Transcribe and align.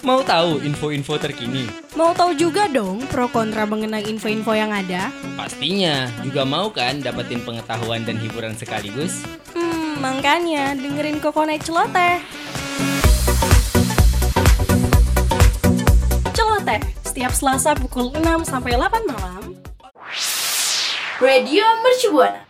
Mau 0.00 0.24
tahu 0.24 0.64
info-info 0.64 1.20
terkini? 1.20 1.68
Mau 1.92 2.16
tahu 2.16 2.32
juga 2.32 2.64
dong 2.72 3.04
pro 3.12 3.28
kontra 3.28 3.68
mengenai 3.68 4.08
info-info 4.08 4.56
yang 4.56 4.72
ada? 4.72 5.12
Pastinya. 5.36 6.08
Juga 6.24 6.48
mau 6.48 6.72
kan 6.72 7.04
dapetin 7.04 7.44
pengetahuan 7.44 8.08
dan 8.08 8.16
hiburan 8.16 8.56
sekaligus? 8.56 9.20
Hmm, 9.52 10.00
makanya 10.00 10.72
dengerin 10.72 11.20
Kokonet 11.20 11.60
Celoteh. 11.60 12.16
Celoteh, 16.32 16.80
setiap 17.04 17.36
Selasa 17.36 17.76
pukul 17.76 18.08
6 18.16 18.48
sampai 18.48 18.80
8 18.80 19.04
malam. 19.04 19.52
Radio 21.20 21.68
Mercubuana. 21.84 22.49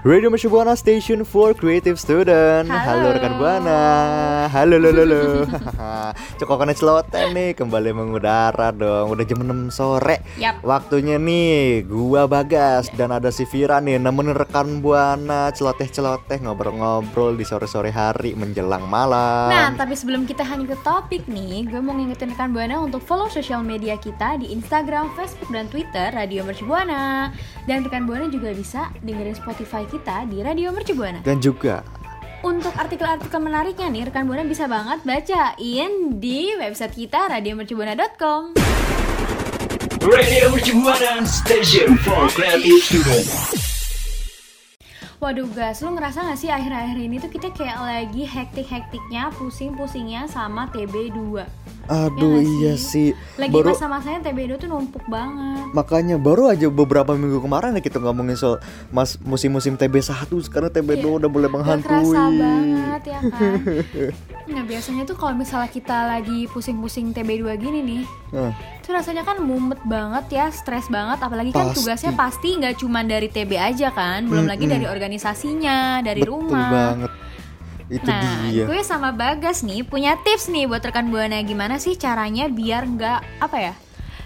Radio 0.00 0.32
Mercu 0.32 0.48
Buana 0.48 0.72
Station 0.80 1.28
for 1.28 1.52
Creative 1.52 2.00
Student. 2.00 2.72
Halo. 2.72 3.12
rekan 3.12 3.36
Buana. 3.36 4.48
Halo 4.48 4.80
lo 4.80 4.96
lo 4.96 5.04
lo. 5.04 5.44
Cokokan 6.40 6.72
celoten 6.72 7.36
nih 7.36 7.52
kembali 7.52 7.92
mengudara 7.92 8.72
dong. 8.72 9.12
Udah 9.12 9.28
jam 9.28 9.44
6 9.44 9.68
sore. 9.68 10.24
Yap. 10.40 10.64
Waktunya 10.64 11.20
nih 11.20 11.84
gua 11.84 12.24
Bagas 12.24 12.88
dan 12.96 13.12
ada 13.12 13.28
si 13.28 13.44
Vira 13.44 13.76
nih 13.84 14.00
nemenin 14.00 14.32
rekan 14.32 14.80
Buana 14.80 15.52
celoteh-celoteh 15.52 16.48
ngobrol-ngobrol 16.48 17.36
di 17.36 17.44
sore-sore 17.44 17.92
hari 17.92 18.32
menjelang 18.32 18.88
malam. 18.88 19.52
Nah, 19.52 19.68
tapi 19.76 19.92
sebelum 19.92 20.24
kita 20.24 20.48
lanjut 20.48 20.72
ke 20.72 20.78
topik 20.80 21.28
nih, 21.28 21.68
gue 21.68 21.80
mau 21.84 21.92
ngingetin 21.92 22.32
rekan 22.32 22.56
Buana 22.56 22.80
untuk 22.80 23.04
follow 23.04 23.28
sosial 23.28 23.60
media 23.60 24.00
kita 24.00 24.40
di 24.40 24.48
Instagram, 24.48 25.12
Facebook, 25.12 25.52
dan 25.52 25.68
Twitter 25.68 26.08
Radio 26.16 26.40
Mercu 26.48 26.64
Buana. 26.64 27.36
Dan 27.68 27.84
rekan 27.84 28.08
Buana 28.08 28.32
juga 28.32 28.56
bisa 28.56 28.88
dengerin 29.04 29.36
Spotify 29.36 29.89
kita 29.90 30.24
di 30.30 30.40
Radio 30.40 30.70
Mercu 30.70 30.94
Buana. 30.94 31.20
Dan 31.26 31.42
juga 31.42 31.82
Untuk 32.40 32.72
artikel-artikel 32.72 33.36
menariknya 33.36 33.92
nih, 33.92 34.08
rekan 34.08 34.24
Buana 34.24 34.48
bisa 34.48 34.64
banget 34.64 35.04
bacain 35.04 36.16
di 36.16 36.56
website 36.56 36.96
kita 36.96 37.28
radiomercubuana.com. 37.28 38.56
Radio 40.00 40.48
Mercubuana 40.48 41.20
Station 41.28 42.00
for 42.00 42.32
Creative 42.32 42.80
Student. 42.80 43.69
Waduh 45.20 45.52
gas, 45.52 45.84
lu 45.84 45.92
ngerasa 45.92 46.24
gak 46.24 46.34
sih 46.34 46.48
akhir-akhir 46.48 46.96
ini 46.98 47.16
tuh 47.16 47.28
kita 47.28 47.52
kayak 47.52 47.76
lagi 47.76 48.24
hektik-hektiknya, 48.24 49.28
pusing-pusingnya 49.36 50.24
sama 50.26 50.64
TB2 50.66 51.44
aduh 51.86 52.38
nggak 52.38 52.46
iya 52.46 52.72
sih? 52.72 53.10
sih. 53.10 53.18
Lagi 53.34 53.50
Baru 53.50 53.74
masa-masanya 53.74 54.22
TB2 54.22 54.56
tuh 54.56 54.70
numpuk 54.70 55.02
banget 55.04 55.74
Makanya 55.74 56.16
baru 56.16 56.46
aja 56.46 56.70
beberapa 56.70 57.12
minggu 57.12 57.42
kemarin 57.42 57.74
ya 57.74 57.82
kita 57.82 57.98
ngomongin 57.98 58.32
soal 58.32 58.62
mas 58.88 59.18
musim-musim 59.18 59.74
TB1 59.74 60.06
sekarang 60.40 60.70
TB2 60.70 61.02
Iya. 61.02 61.18
udah 61.18 61.28
mulai 61.28 61.50
menghantui. 61.50 61.82
kerasa 61.84 62.22
banget 62.30 63.02
ya 63.04 63.18
kan 63.26 63.52
Nah 64.54 64.62
biasanya 64.64 65.02
tuh 65.02 65.16
kalau 65.16 65.34
misalnya 65.34 65.66
kita 65.68 65.98
lagi 66.08 66.46
pusing-pusing 66.46 67.10
TB2 67.10 67.58
gini 67.58 67.80
nih 67.82 68.02
Nah, 68.30 68.54
Itu 68.90 68.98
rasanya 68.98 69.22
kan 69.22 69.38
mumet 69.38 69.78
banget 69.86 70.26
ya, 70.32 70.46
stres 70.50 70.90
banget 70.90 71.22
Apalagi 71.22 71.54
kan 71.54 71.70
Pasti. 71.70 71.78
tugasnya 71.78 72.10
pasti 72.12 72.58
nggak 72.58 72.74
cuma 72.76 73.00
dari 73.00 73.30
TB 73.30 73.54
aja 73.54 73.88
kan 73.88 74.26
Belum 74.26 74.42
lagi 74.44 74.66
Mm-mm. 74.66 74.74
dari 74.74 74.86
organisasinya, 74.90 76.02
dari 76.02 76.18
betul 76.18 76.42
rumah 76.42 76.66
banget. 76.68 77.10
Itu 77.88 78.02
Nah, 78.04 78.50
dia. 78.50 78.66
gue 78.66 78.80
sama 78.82 79.10
Bagas 79.10 79.62
nih 79.62 79.82
punya 79.82 80.18
tips 80.18 80.46
nih 80.48 80.66
buat 80.66 80.78
rekan 80.80 81.06
buana 81.06 81.38
gimana 81.40 81.78
sih 81.78 81.94
caranya 81.94 82.50
biar 82.50 82.82
nggak 82.84 83.20
apa 83.38 83.58
ya? 83.60 83.74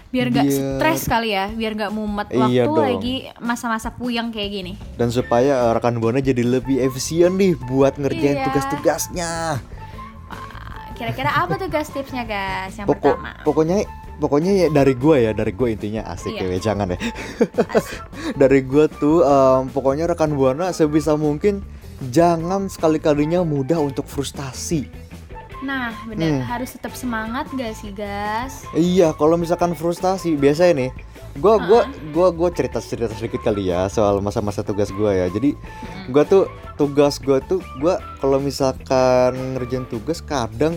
Biar 0.07 0.33
nggak 0.33 0.45
Biar- 0.45 0.61
stres 0.81 1.01
kali 1.05 1.29
ya, 1.29 1.45
biar 1.47 1.71
nggak 1.75 1.91
mumet 1.91 2.27
Iya 2.27 2.41
waktu 2.41 2.65
dong. 2.65 2.77
lagi 2.79 3.15
masa-masa 3.37 3.89
puyeng 3.91 4.29
kayak 4.29 4.49
gini. 4.51 4.73
Dan 4.95 5.09
supaya 5.09 5.61
uh, 5.63 5.73
rekan 5.73 5.93
buana 5.95 6.17
jadi 6.19 6.41
lebih 6.41 6.81
efisien 6.81 7.37
nih 7.37 7.53
buat 7.59 7.93
ngerjain 7.95 8.33
Iya. 8.35 8.45
tugas-tugasnya. 8.47 9.31
Kira-kira 10.95 11.29
apa 11.29 11.53
tuh 11.55 11.67
guys 11.67 11.85
tipsnya 11.87 12.23
guys? 12.23 12.73
Yang 12.73 12.87
Pokok 12.87 13.13
pertama. 13.13 13.31
pokoknya 13.43 13.77
pokoknya 14.15 14.51
ya 14.55 14.67
dari 14.69 14.93
gua 14.93 15.19
ya, 15.19 15.31
dari 15.31 15.51
gua 15.51 15.67
intinya 15.67 16.07
asik 16.07 16.35
Iya. 16.35 16.55
ya, 16.55 16.59
jangan 16.61 16.95
ya. 16.95 16.99
Dari 18.41 18.59
gua 18.61 18.85
tuh 18.87 19.21
em, 19.21 19.69
pokoknya 19.69 20.07
rekan 20.07 20.33
buana 20.33 20.71
sebisa 20.71 21.13
mungkin 21.15 21.61
jangan 22.09 22.67
sekali-kalinya 22.67 23.41
mudah 23.41 23.77
untuk 23.77 24.03
frustasi. 24.05 24.87
Nah, 25.61 25.95
bener 26.05 26.35
Hmm. 26.35 26.43
harus 26.43 26.75
tetap 26.75 26.93
semangat 26.93 27.47
gak 27.51 27.73
sih 27.73 27.89
guys? 27.89 28.67
Iya, 28.71 29.15
kalau 29.15 29.33
misalkan 29.33 29.71
frustasi 29.73 30.35
biasanya 30.35 30.73
nih, 30.77 30.91
gua 31.37 31.57
gua 31.57 31.81
gua 32.11 32.27
gua 32.29 32.49
cerita 32.51 32.77
cerita 32.77 33.09
sedikit 33.09 33.41
kali 33.41 33.71
ya 33.71 33.87
soal 33.87 34.19
masa-masa 34.19 34.61
tugas 34.61 34.91
gua 34.91 35.15
ya. 35.15 35.25
Jadi 35.27 35.55
gua 36.07 36.23
tuh 36.23 36.45
tugas 36.75 37.17
gua 37.17 37.39
tuh 37.39 37.63
gua 37.79 37.97
kalau 38.19 38.37
misalkan 38.37 39.31
ngerjain 39.55 39.87
tugas 39.87 40.19
kadang 40.19 40.75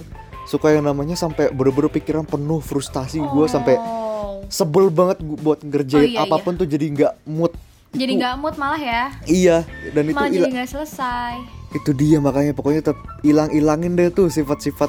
suka 0.49 0.73
yang 0.73 0.83
namanya 0.83 1.13
sampai 1.13 1.49
bener-bener 1.49 1.93
pikiran 1.93 2.25
penuh 2.25 2.59
frustasi 2.59 3.21
gua 3.23 3.45
sampai 3.47 3.77
Oh. 3.77 4.41
sebel 4.49 4.89
banget 4.89 5.21
gua 5.21 5.37
buat 5.39 5.61
ngerjain 5.61 6.09
Oh, 6.09 6.13
iya, 6.15 6.25
apa 6.25 6.37
pun 6.39 6.57
tuh 6.57 6.65
jadi 6.65 6.89
nggak 6.89 7.15
mood. 7.25 7.53
Jadi 7.91 8.05
Itu- 8.11 8.19
nggak 8.19 8.35
mood 8.39 8.55
malah 8.57 8.77
ya? 8.79 9.03
Iya, 9.23 9.65
dan 9.91 10.03
itu 10.05 10.15
Malah 10.15 10.29
ila- 10.29 10.37
jadi 10.43 10.53
nggak 10.55 10.71
selesai. 10.71 11.33
itu 11.71 11.91
dia 11.93 12.17
makanya 12.19 12.53
pokoknya 12.53 12.81
tetap 12.83 12.97
hilang-hilangin 13.21 13.93
deh 13.93 14.09
tuh 14.09 14.27
sifat-sifat 14.27 14.89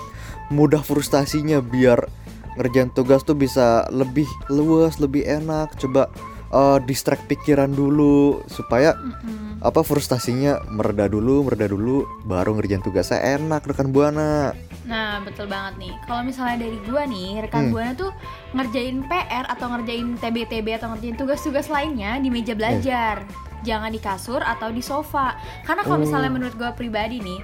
mudah 0.49 0.79
frustasinya 0.79 1.59
biar 1.59 2.07
ngerjain 2.55 2.87
tugas 2.89 3.19
tuh 3.21 3.35
bisa 3.35 3.83
lebih 3.89 4.23
luas, 4.47 4.95
lebih 4.97 5.23
enak. 5.23 5.75
Coba 5.77 6.07
eh, 6.49 6.79
distract 6.81 7.27
pikiran 7.27 7.69
dulu 7.69 8.41
supaya 8.47 8.95
Mm-mm. 8.95 9.61
apa 9.61 9.79
frustasinya 9.79 10.57
mereda 10.65 11.05
dulu, 11.05 11.43
mereda 11.43 11.67
dulu 11.67 12.03
baru 12.23 12.51
ngerjain 12.53 12.81
tugasnya 12.81 13.19
enak 13.37 13.63
rekan 13.65 13.91
Buana. 13.91 14.55
Nah, 14.89 15.21
betul 15.21 15.45
banget 15.45 15.77
nih. 15.77 15.93
Kalau 16.03 16.25
misalnya 16.25 16.65
dari 16.65 16.81
gua 16.81 17.05
nih, 17.05 17.45
rekan 17.45 17.69
Hmm. 17.69 17.71
buana 17.71 17.93
tuh 17.93 18.09
ngerjain 18.51 19.05
PR 19.05 19.45
atau 19.45 19.69
ngerjain 19.69 20.17
TB-TB 20.17 20.67
atau 20.75 20.89
ngerjain 20.91 21.13
tugas-tugas 21.13 21.69
lainnya 21.69 22.17
di 22.17 22.33
meja 22.33 22.57
belajar. 22.57 23.21
Jangan 23.61 23.93
di 23.93 24.01
kasur 24.01 24.41
atau 24.41 24.73
di 24.73 24.81
sofa. 24.81 25.37
Karena 25.61 25.85
kalau 25.85 26.01
Oh. 26.01 26.03
misalnya 26.03 26.31
menurut 26.33 26.57
gua 26.57 26.73
pribadi 26.73 27.21
nih, 27.21 27.37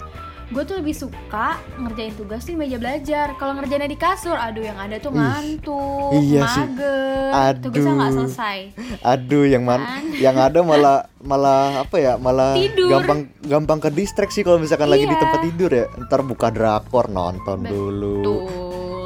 gue 0.45 0.61
tuh 0.61 0.77
lebih 0.77 0.93
suka 0.93 1.57
ngerjain 1.75 2.13
tugas 2.13 2.41
di 2.41 2.53
meja 2.53 2.75
belajar. 2.75 3.33
Kalau 3.35 3.53
ngerjainnya 3.53 3.85
di 3.85 3.95
kasur, 3.95 4.33
aduh 4.33 4.61
yang 4.61 4.77
ada 4.77 4.95
tuh 4.95 5.09
Ih, 5.09 5.17
ngantuk, 5.17 6.09
iya 6.15 6.41
sih. 6.47 6.61
mager, 6.63 7.53
tugasnya 7.59 7.93
nggak 7.93 8.11
selesai. 8.13 8.57
Aduh 9.01 9.43
yang 9.43 9.63
mana 9.63 9.81
Kan? 9.81 10.03
yang 10.15 10.35
ada 10.35 10.59
malah 10.61 10.97
malah 11.19 11.81
apa 11.81 11.95
ya 11.95 12.13
malah 12.15 12.53
Tidur. 12.53 12.89
gampang 12.91 13.19
gampang 13.41 13.79
ke 13.79 13.89
distraksi 13.89 14.39
kalau 14.39 14.57
misalkan 14.57 14.85
lagi 14.85 15.03
di 15.03 15.11
Iya. 15.11 15.19
tempat 15.19 15.39
tidur 15.41 15.71
ya 15.71 15.85
ntar 16.03 16.21
buka 16.21 16.47
drakor 16.47 17.05
nonton 17.07 17.61
dulu 17.61 18.17
Tuh. 18.21 18.41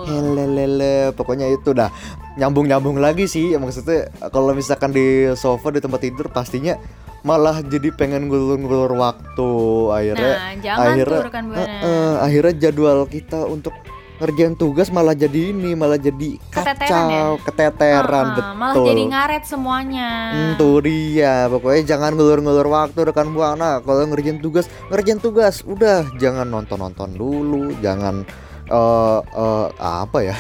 Helelele, 0.01 1.13
pokoknya 1.13 1.45
itu 1.47 1.69
dah 1.69 1.94
nyambung-nyambung 2.33 2.97
lagi 2.97 3.23
sih 3.25 3.53
maksudnya 3.53 4.09
kalau 4.27 4.51
misalkan 4.51 4.89
di 4.89 5.06
sofa 5.33 5.69
di 5.69 5.79
tempat 5.79 6.01
tidur 6.01 6.27
pastinya 6.27 6.75
malah 7.22 7.59
jadi 7.59 7.91
pengen 7.91 8.28
ngulur-ngulur 8.28 8.96
waktu 8.96 9.50
akhirnya 9.90 10.34
Nah, 10.34 10.53
jangan 10.57 10.88
akhirnya 10.88 11.19
tuh 11.19 11.31
eh, 11.53 11.68
eh, 11.84 12.13
akhirnya 12.18 12.53
jadwal 12.59 13.00
kita 13.06 13.40
untuk 13.44 13.75
ngerjain 14.19 14.52
tugas 14.53 14.91
malah 14.91 15.16
jadi 15.16 15.56
ini 15.56 15.72
malah 15.74 15.96
jadi 15.96 16.35
Keteteran 16.52 16.91
kacau 16.91 17.07
ya? 17.07 17.24
keteteran 17.40 18.25
Ah, 18.25 18.34
betul 18.35 18.53
Malah 18.53 18.75
jadi 18.84 19.03
ngaret 19.07 19.44
semuanya. 19.47 20.09
Hmm, 20.35 20.52
tuh 20.56 20.78
dia 20.84 21.47
pokoknya 21.47 21.81
jangan 21.88 22.12
ngulur-ngulur 22.13 22.68
waktu 22.68 23.00
rekan 23.02 23.31
buana 23.31 23.80
kalau 23.80 24.03
ngerjain 24.06 24.38
tugas 24.38 24.68
ngerjain 24.91 25.24
tugas 25.24 25.63
udah 25.63 26.03
jangan 26.19 26.46
nonton-nonton 26.46 27.16
dulu 27.16 27.72
jangan 27.80 28.28
eh 28.69 29.19
eh, 29.19 29.68
apa 29.80 30.18
ya 30.22 30.35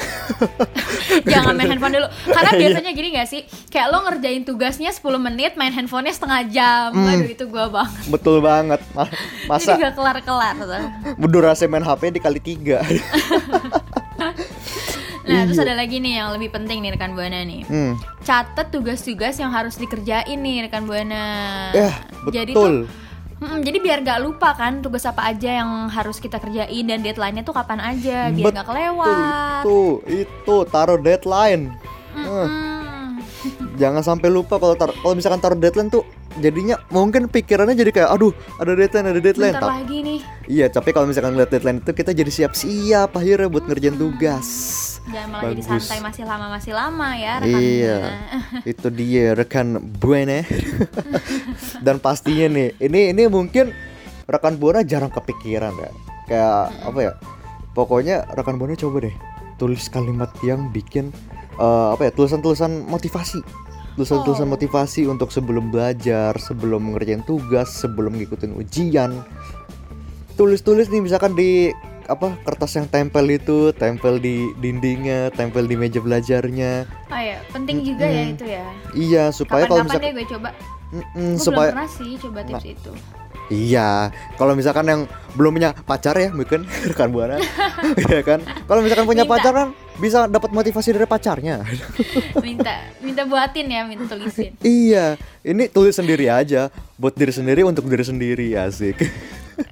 Jangan 1.31 1.53
main 1.53 1.69
handphone 1.69 1.93
dulu 1.95 2.07
Karena 2.23 2.51
Iya. 2.51 2.59
biasanya 2.61 2.91
gini 2.91 3.07
gak 3.11 3.27
sih 3.27 3.41
Kayak 3.67 3.87
lo 3.89 3.97
ngerjain 4.03 4.43
tugasnya 4.43 4.89
10 4.89 5.01
menit 5.19 5.51
Main 5.55 5.71
handphonenya 5.71 6.13
setengah 6.13 6.41
jam 6.47 6.89
Hmm. 6.89 7.05
Aduh 7.07 7.27
itu 7.27 7.43
gue 7.43 7.65
banget 7.67 8.03
betul 8.07 8.37
banget 8.39 8.81
Ma- 8.91 9.09
Jadi 9.09 9.49
masa 9.49 9.71
gak 9.75 9.93
kelar-kelar 9.93 10.55
tuh. 10.55 10.83
berdurasi 11.15 11.65
main 11.65 11.81
HP 11.81 12.13
dikali 12.13 12.39
tiga 12.39 12.79
Nah 15.21 15.45
terus 15.45 15.57
Iya. 15.57 15.65
ada 15.67 15.75
lagi 15.77 15.97
nih 15.97 16.13
yang 16.15 16.33
lebih 16.33 16.49
penting 16.49 16.81
nih 16.81 16.91
rekan 16.91 17.13
Buana 17.13 17.41
nih 17.41 17.61
hmm. 17.63 17.93
Catet 18.21 18.67
tugas-tugas 18.69 19.35
yang 19.35 19.49
harus 19.49 19.75
dikerjain 19.75 20.35
nih 20.35 20.65
rekan 20.65 20.85
Buana 20.85 21.69
Jadi 22.27 22.51
betul 22.51 22.73
tuh 22.85 23.08
Mm, 23.39 23.59
jadi 23.61 23.77
biar 23.77 23.97
gak 24.01 24.19
lupa 24.19 24.51
kan 24.51 24.79
tugas 24.79 25.03
apa 25.03 25.23
aja 25.25 25.49
yang 25.55 25.87
harus 25.87 26.17
kita 26.17 26.37
kerjain 26.37 26.83
dan 26.83 26.99
deadline-nya 26.99 27.41
tuh 27.41 27.53
kapan 27.53 27.79
aja 27.79 28.27
biar 28.27 28.51
gak 28.51 28.61
Betul, 28.61 28.67
kelewat. 28.67 29.61
itu 29.61 29.79
itu 30.17 30.55
taruh 30.67 30.97
deadline 30.97 31.71
Eh, 32.11 32.19
Mm-mm. 32.19 33.23
jangan 33.75 34.03
sampai 34.03 34.27
lupa 34.27 34.55
kalau 34.55 34.75
tar- 34.75 34.91
kalau 34.93 35.13
misalkan 35.13 35.39
taruh 35.39 35.55
deadline 35.55 35.87
tuh 35.87 36.03
jadinya 36.37 36.75
mungkin 36.89 37.25
pikirannya 37.25 37.73
jadi 37.73 37.91
kayak 37.93 38.09
aduh 38.11 38.31
ada 38.57 38.71
deadline 38.73 39.07
ada 39.07 39.19
deadline 39.19 39.53
Bentar 39.53 39.63
Ta- 39.63 39.73
lagi 39.73 39.97
nih. 40.01 40.19
iya 40.45 40.67
tapi 40.67 40.91
kalau 40.91 41.05
misalkan 41.05 41.31
ngeliat 41.31 41.47
deadline 41.47 41.79
itu 41.79 41.91
kita 41.91 42.11
jadi 42.11 42.27
siap-siap 42.29 43.09
akhirnya 43.09 43.47
buat 43.47 43.63
ngerjain 43.65 43.95
tugas 43.95 44.47
Jangan 45.09 45.27
malah 45.27 45.43
jadi 45.47 45.61
Bagus. 45.61 45.69
santai 45.81 45.99
masih 45.99 46.23
lama 46.23 46.45
masih 46.49 46.73
lama 46.73 47.07
ya 47.13 47.33
rekan 47.39 47.59
Iya, 47.59 47.97
Buana. 47.97 48.61
itu 48.73 48.87
dia 48.89 49.25
rekan 49.33 49.67
buana. 49.95 50.39
Dan 51.85 51.97
pastinya 51.97 52.47
nih, 52.47 52.77
ini 52.77 53.01
ini 53.09 53.23
mungkin 53.25 53.73
rekan 54.25 54.55
buana 54.55 54.81
jarang 54.81 55.09
kepikiran 55.09 55.73
ya. 55.75 55.89
kayak 56.23 56.53
apa 56.85 56.99
ya 57.01 57.11
pokoknya 57.71 58.21
rekan 58.29 58.55
buana 58.55 58.77
coba 58.77 59.01
deh 59.01 59.15
tulis 59.57 59.89
kalimat 59.89 60.29
yang 60.39 60.69
bikin 60.69 61.09
eh, 61.55 61.87
apa 61.89 62.05
ya 62.05 62.11
tulisan-tulisan 62.13 62.85
motivasi 62.85 63.41
tulisan-tulisan 63.97 64.45
Oh. 64.45 64.53
motivasi 64.53 65.09
untuk 65.09 65.33
sebelum 65.33 65.73
belajar 65.73 66.37
sebelum 66.37 66.93
ngerjain 66.93 67.25
tugas 67.25 67.73
sebelum 67.73 68.13
ngikutin 68.13 68.53
ujian 68.53 69.25
tulis-tulis 70.37 70.87
nih 70.87 71.01
misalkan 71.01 71.33
di 71.33 71.73
apa 72.09 72.33
kertas 72.41 72.73
yang 72.73 72.85
tempel 72.85 73.25
itu 73.29 73.69
tempel 73.71 74.17
di 74.17 74.49
dindingnya 74.57 75.29
tempel 75.29 75.63
di 75.63 75.77
meja 75.77 76.01
belajarnya 76.01 76.89
Oh 77.07 77.17
ya, 77.17 77.37
penting 77.49 77.81
juga 77.83 78.03
ya 78.03 78.23
Mm-mm. 78.23 78.33
itu 78.33 78.45
ya. 78.45 78.65
iya 78.91 79.23
supaya 79.29 79.63
kalau 79.63 79.81
misalkan 79.81 80.03
deh 80.03 80.13
gue 80.13 80.27
coba. 80.27 80.49
Mm-mm, 80.89 81.31
Gue 81.31 81.37
supaya 81.39 81.69
belum 81.69 81.75
pernah 81.77 81.89
sih 81.91 82.11
coba 82.17 82.39
tips 82.43 82.65
itu. 82.67 82.91
Iya, 83.49 83.89
kalau 84.37 84.53
misalkan 84.53 84.85
yang 84.85 85.01
belum 85.33 85.57
punya 85.57 85.73
pacar 85.73 86.13
ya, 86.13 86.29
mungkin 86.29 86.69
rekan 86.85 87.09
buana, 87.09 87.41
ya 88.13 88.21
kan. 88.21 88.45
Kalau 88.45 88.81
misalkan 88.81 89.05
punya 89.05 89.25
Minta. 89.25 89.33
pacar 89.35 89.53
kan 89.55 89.67
bisa 89.97 90.25
dapat 90.25 90.49
motivasi 90.49 90.93
dari 90.93 91.05
pacarnya. 91.05 91.65
Minta 92.45 92.73
minta 93.01 93.25
buatin 93.25 93.65
ya, 93.65 93.81
minta 93.83 94.05
tulisin. 94.05 94.53
iya, 94.61 95.17
ini 95.41 95.65
tulis 95.65 95.93
sendiri 95.93 96.29
aja, 96.29 96.69
buat 96.93 97.13
diri 97.13 97.33
sendiri 97.33 97.65
untuk 97.65 97.89
diri 97.89 98.05
sendiri, 98.05 98.53
asik. 98.53 99.01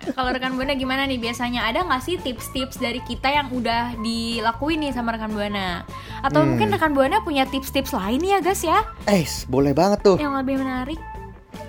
Kalau 0.09 0.29
rekan 0.29 0.53
buana 0.53 0.73
gimana 0.73 1.03
nih 1.03 1.17
biasanya 1.17 1.63
ada 1.63 1.81
nggak 1.81 2.01
sih 2.01 2.15
tips-tips 2.17 2.77
dari 2.77 2.99
kita 3.01 3.27
yang 3.27 3.47
udah 3.49 3.95
dilakuin 3.97 4.79
nih 4.79 4.91
sama 4.91 5.11
rekan 5.11 5.31
buana? 5.31 5.87
Atau 6.19 6.41
Hmm. 6.41 6.53
mungkin 6.53 6.67
rekan 6.69 6.91
buana 6.91 7.19
punya 7.19 7.43
tips-tips 7.43 7.91
lain 7.91 8.19
ya 8.19 8.37
guys 8.37 8.61
ya 8.61 8.83
Eh, 9.05 9.23
boleh 9.45 9.71
banget 9.71 10.01
tuh. 10.01 10.17
yang 10.17 10.33
lebih 10.33 10.57
menarik? 10.57 10.99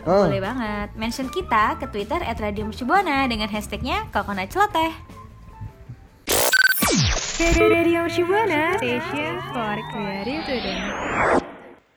Oh. 0.03 0.25
Boleh 0.25 0.41
banget. 0.41 0.88
Mention 0.94 1.29
kita 1.29 1.76
ke 1.76 1.87
Twitter 1.87 2.19
@radiomercubuana 2.19 3.25
dengan 3.25 3.47
hashtagnya 3.47 4.09
Coconut 4.09 4.49
Celoteh. 4.49 4.93
Radio 7.38 8.09
Shibuana, 8.09 8.75
station 8.76 9.38
for 9.53 9.76
creative 9.88 10.43
student. 10.43 10.82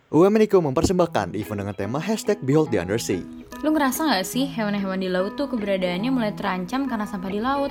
UMNIKO 0.08 0.62
mempersembahkan 0.62 1.34
event 1.34 1.58
dengan 1.58 1.74
tema 1.74 1.98
hashtag 1.98 2.38
Behold 2.40 2.70
the 2.70 2.78
Undersea. 2.78 3.41
Lu 3.62 3.70
ngerasa 3.70 4.10
gak 4.10 4.26
sih 4.26 4.50
hewan-hewan 4.50 4.98
di 4.98 5.06
laut 5.06 5.38
tuh 5.38 5.46
keberadaannya 5.46 6.10
mulai 6.10 6.34
terancam 6.34 6.90
karena 6.90 7.06
sampah 7.06 7.30
di 7.30 7.38
laut? 7.38 7.70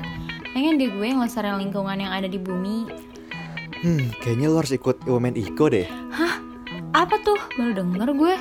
Pengen 0.54 0.78
deh 0.78 0.86
gue 0.86 1.08
ngelestariin 1.10 1.58
lingkungan 1.58 1.98
yang 1.98 2.14
ada 2.14 2.30
di 2.30 2.38
bumi. 2.38 2.86
Hmm, 3.82 4.06
kayaknya 4.22 4.54
lo 4.54 4.62
harus 4.62 4.70
ikut 4.70 5.02
UMN 5.10 5.34
Iko 5.34 5.66
deh. 5.66 5.90
Apa 6.94 7.18
tuh? 7.26 7.38
Baru 7.58 7.74
denger 7.74 8.08
gue. 8.14 8.34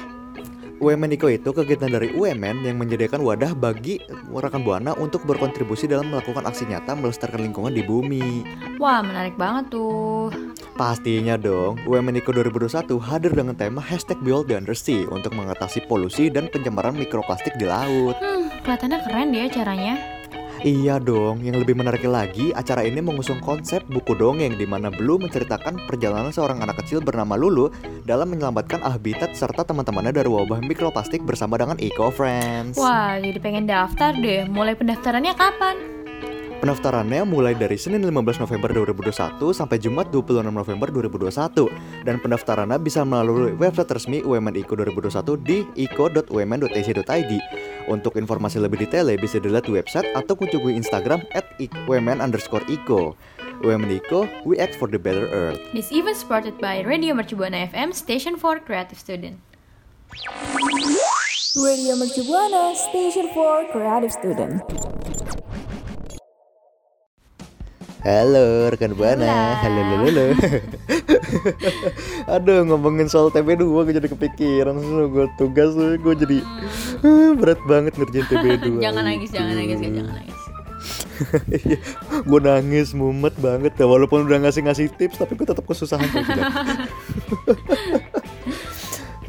UMN 0.79 1.19
Iko 1.19 1.27
itu 1.27 1.51
kegiatan 1.51 1.91
dari 1.91 2.15
UMN 2.15 2.63
yang 2.63 2.79
menyediakan 2.79 3.19
wadah 3.19 3.51
bagi 3.51 3.99
rekan 4.31 4.63
buana 4.63 4.95
untuk 4.95 5.27
berkontribusi 5.27 5.91
dalam 5.91 6.07
melakukan 6.07 6.47
aksi 6.47 6.71
nyata 6.71 6.95
melestarikan 6.95 7.43
lingkungan 7.43 7.75
di 7.75 7.83
bumi. 7.83 8.47
Wah, 8.79 9.03
menarik 9.03 9.35
banget 9.35 9.75
tuh. 9.75 10.31
Pastinya 10.79 11.35
dong, 11.35 11.83
UMN 11.83 12.23
Eco 12.23 12.31
2021 12.31 12.95
hadir 12.95 13.35
dengan 13.35 13.59
tema 13.59 13.83
hashtag 13.83 14.23
Behold 14.23 14.47
the 14.47 14.55
Undersea 14.55 15.03
untuk 15.11 15.35
mengatasi 15.35 15.83
polusi 15.83 16.31
dan 16.31 16.47
pencemaran 16.47 16.95
mikroplastik 16.95 17.59
di 17.59 17.67
laut. 17.67 18.15
Hmm, 18.23 18.47
kelihatannya 18.63 18.99
keren 19.03 19.35
deh 19.35 19.51
caranya. 19.51 20.18
Iya 20.59 20.99
dong, 20.99 21.39
yang 21.39 21.55
lebih 21.55 21.71
menarik 21.71 22.03
lagi, 22.03 22.51
acara 22.51 22.83
ini 22.83 22.99
mengusung 22.99 23.39
konsep 23.39 23.79
buku 23.87 24.11
dongeng 24.11 24.59
di 24.59 24.67
mana 24.67 24.91
Blue 24.91 25.15
menceritakan 25.15 25.87
perjalanan 25.87 26.35
seorang 26.35 26.59
anak 26.59 26.83
kecil 26.83 26.99
bernama 26.99 27.39
Lulu 27.39 27.71
dalam 28.03 28.27
menyelamatkan 28.27 28.83
habitat 28.83 29.39
serta 29.39 29.63
teman-temannya 29.63 30.11
dari 30.11 30.27
wabah 30.27 30.59
mikroplastik 30.59 31.23
bersama 31.23 31.55
dengan 31.55 31.79
Eco 31.79 32.11
Friends. 32.11 32.75
Wah, 32.75 33.15
jadi 33.23 33.39
pengen 33.39 33.71
daftar 33.71 34.11
deh. 34.19 34.51
Mulai 34.51 34.75
pendaftarannya 34.75 35.31
kapan? 35.31 35.99
Pendaftarannya 36.59 37.23
mulai 37.23 37.55
dari 37.55 37.79
Senin 37.79 38.03
15 38.03 38.43
November 38.43 38.83
2021 38.83 39.39
sampai 39.55 39.79
Jumat 39.79 40.11
26 40.11 40.43
November 40.43 40.91
2021 40.91 42.03
dan 42.03 42.19
pendaftarannya 42.19 42.75
bisa 42.83 43.07
melalui 43.07 43.55
website 43.55 43.87
resmi 43.95 44.19
UMN 44.27 44.59
Iko 44.59 44.75
2021 44.75 45.39
di 45.39 45.63
iko.umn.ac.id. 45.87 47.31
Untuk 47.89 48.21
informasi 48.21 48.61
lebih 48.61 48.85
detail 48.85 49.09
bisa 49.17 49.41
dilihat 49.41 49.65
di 49.65 49.73
website 49.73 50.05
atau 50.13 50.37
kunjungi 50.37 50.77
Instagram 50.77 51.25
at 51.33 51.49
UMN 51.89 52.21
underscore 52.21 52.61
Iko. 52.69 53.17
UMN 53.65 53.89
Iko, 53.97 54.29
we 54.45 54.61
act 54.61 54.77
for 54.77 54.85
the 54.85 55.01
better 55.01 55.25
earth. 55.33 55.57
This 55.73 55.89
event 55.89 56.15
supported 56.15 56.61
by 56.61 56.85
Radio 56.85 57.17
Mercubuana 57.17 57.65
FM, 57.73 57.91
Station 57.91 58.37
for 58.37 58.61
Creative 58.61 58.95
Student. 58.95 59.41
Radio 61.57 61.95
Mercubuana, 61.95 62.75
station 62.75 63.29
for 63.33 63.65
creative 63.71 64.11
student. 64.11 64.61
Halo 68.09 68.73
rekan 68.73 68.97
Buana, 68.97 69.61
halo 69.61 69.81
halo 69.85 69.95
halo. 70.09 70.25
Aduh 72.33 72.65
ngomongin 72.65 73.05
soal 73.05 73.29
TB2 73.29 73.61
gue 73.69 73.93
jadi 74.01 74.09
kepikiran 74.09 74.81
gue 75.13 75.29
tugas 75.37 75.77
gue 75.77 76.13
jadi 76.17 76.41
eh, 77.05 77.31
berat 77.37 77.61
banget 77.69 77.93
ngerjain 78.01 78.25
TB2. 78.25 78.65
jangan 78.89 79.05
nangis, 79.05 79.29
jangan 79.29 79.53
nangis, 79.53 79.77
jangan 79.77 80.09
nangis. 80.09 80.41
gue 82.33 82.39
nangis 82.41 82.97
mumet 82.97 83.37
banget 83.37 83.77
ya 83.77 83.85
walaupun 83.85 84.25
udah 84.25 84.41
ngasih 84.41 84.65
ngasih 84.65 84.89
tips 84.89 85.21
tapi 85.21 85.37
gue 85.37 85.45
tetap 85.45 85.69
kesusahan. 85.69 86.09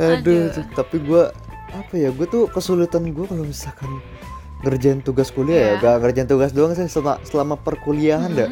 Aduh, 0.00 0.56
Aduh. 0.56 0.65
tapi 0.73 1.05
gue 1.05 1.29
apa 1.77 1.94
ya 2.00 2.09
gue 2.17 2.25
tuh 2.25 2.49
kesulitan 2.49 3.05
gue 3.12 3.29
kalau 3.29 3.44
misalkan 3.44 4.00
ngerjain 4.60 5.00
tugas 5.00 5.32
kuliah 5.32 5.56
ya, 5.56 5.70
Iya. 5.76 5.80
gak 5.80 5.96
ngerjain 6.04 6.28
tugas 6.28 6.50
doang 6.52 6.72
sih 6.76 6.84
selama, 6.86 7.16
selama 7.24 7.54
perkuliahan 7.56 8.30
dah. 8.32 8.50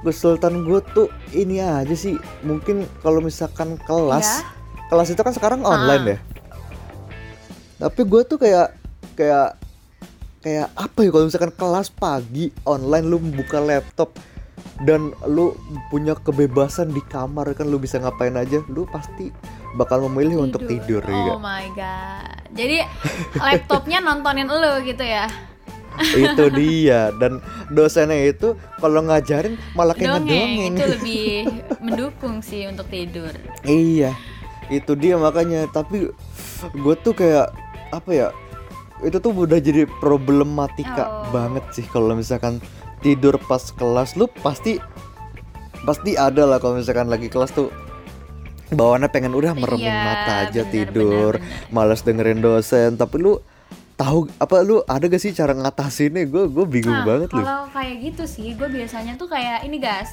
Kesulitan 0.00 0.64
gue 0.64 0.80
tuh 0.92 1.08
ini 1.32 1.60
aja 1.60 1.92
sih 1.92 2.16
mungkin 2.40 2.88
kalau 3.04 3.20
misalkan 3.20 3.76
kelas, 3.84 4.44
kelas 4.88 5.08
itu 5.12 5.20
kan 5.20 5.32
sekarang 5.32 5.60
online 5.60 6.16
ya. 6.16 6.18
Tapi 7.80 8.00
gue 8.04 8.22
tuh 8.24 8.36
kayak 8.40 8.76
kayak 9.16 9.56
kayak 10.40 10.68
apa 10.72 10.98
ya 11.04 11.10
kalau 11.12 11.24
misalkan 11.28 11.52
kelas 11.52 11.88
pagi 11.92 12.48
online 12.64 13.04
lu 13.04 13.20
buka 13.20 13.60
laptop 13.60 14.16
dan 14.84 15.12
lu 15.28 15.52
punya 15.92 16.16
kebebasan 16.16 16.92
di 16.92 17.04
kamar 17.04 17.52
kan 17.52 17.68
lu 17.68 17.76
bisa 17.76 18.00
ngapain 18.00 18.32
aja 18.32 18.64
lu 18.72 18.88
pasti 18.88 19.28
bakal 19.72 20.02
memilih 20.04 20.42
untuk 20.42 20.64
tidur 20.64 21.00
ya 21.00 21.30
Oh 21.30 21.38
my 21.38 21.66
god. 21.72 22.42
Jadi 22.50 22.82
laptopnya 23.34 23.98
nontonin 24.00 24.46
lu 24.46 24.58
gitu 24.82 25.00
ya. 25.00 25.30
itu 26.00 26.44
dia 26.50 27.10
dan 27.12 27.42
dosennya 27.68 28.24
itu 28.26 28.52
kalau 28.76 29.02
ngajarin 29.02 29.54
malah 29.72 29.92
kayak 29.92 30.16
Dongeng 30.16 30.24
ngedongeng 30.24 30.72
itu 30.72 30.84
lebih 30.88 31.24
mendukung 31.84 32.36
sih 32.40 32.64
untuk 32.64 32.86
tidur. 32.86 33.34
iya 33.62 34.14
itu 34.66 34.94
dia 34.94 35.18
makanya 35.18 35.66
tapi 35.66 36.08
gue 36.72 36.94
tuh 36.96 37.12
kayak 37.12 37.52
apa 37.90 38.10
ya 38.10 38.28
itu 39.00 39.18
tuh 39.18 39.34
udah 39.34 39.58
jadi 39.58 39.84
problematika 39.98 41.04
Oh. 41.04 41.28
banget 41.30 41.64
sih 41.70 41.84
kalau 41.84 42.14
misalkan 42.14 42.62
tidur 42.98 43.36
pas 43.40 43.68
kelas 43.68 44.14
lu 44.14 44.30
pasti 44.40 44.78
pasti 45.82 46.14
ada 46.14 46.44
lah 46.44 46.56
kalau 46.56 46.76
misalkan 46.76 47.08
lagi 47.08 47.26
kelas 47.26 47.50
tuh 47.50 47.68
bawaannya 48.70 49.08
pengen 49.08 49.32
udah 49.32 49.52
meremin 49.52 49.86
Iya, 49.86 50.00
mata 50.00 50.32
aja 50.44 50.60
bener, 50.60 50.72
tidur 50.72 51.34
bener, 51.34 51.34
bener. 51.36 51.70
males 51.70 52.00
dengerin 52.00 52.38
dosen 52.38 52.90
tapi 52.94 53.16
lu 53.18 53.38
tahu 53.94 54.30
apa 54.34 54.56
lu 54.60 54.80
ada 54.82 55.04
gak 55.04 55.18
sih 55.18 55.30
cara 55.30 55.52
ngatasinnya 55.52 56.24
gue 56.24 56.44
gue 56.46 56.64
bingung 56.66 56.94
Nah, 56.94 57.04
banget 57.04 57.28
lu 57.30 57.40
kalau 57.40 57.68
kayak 57.68 57.94
gitu 58.00 58.24
sih, 58.24 58.52
gue 58.52 58.64
biasanya 58.66 59.14
tuh 59.14 59.26
kayak 59.26 59.60
ini 59.62 59.76
guys. 59.76 60.08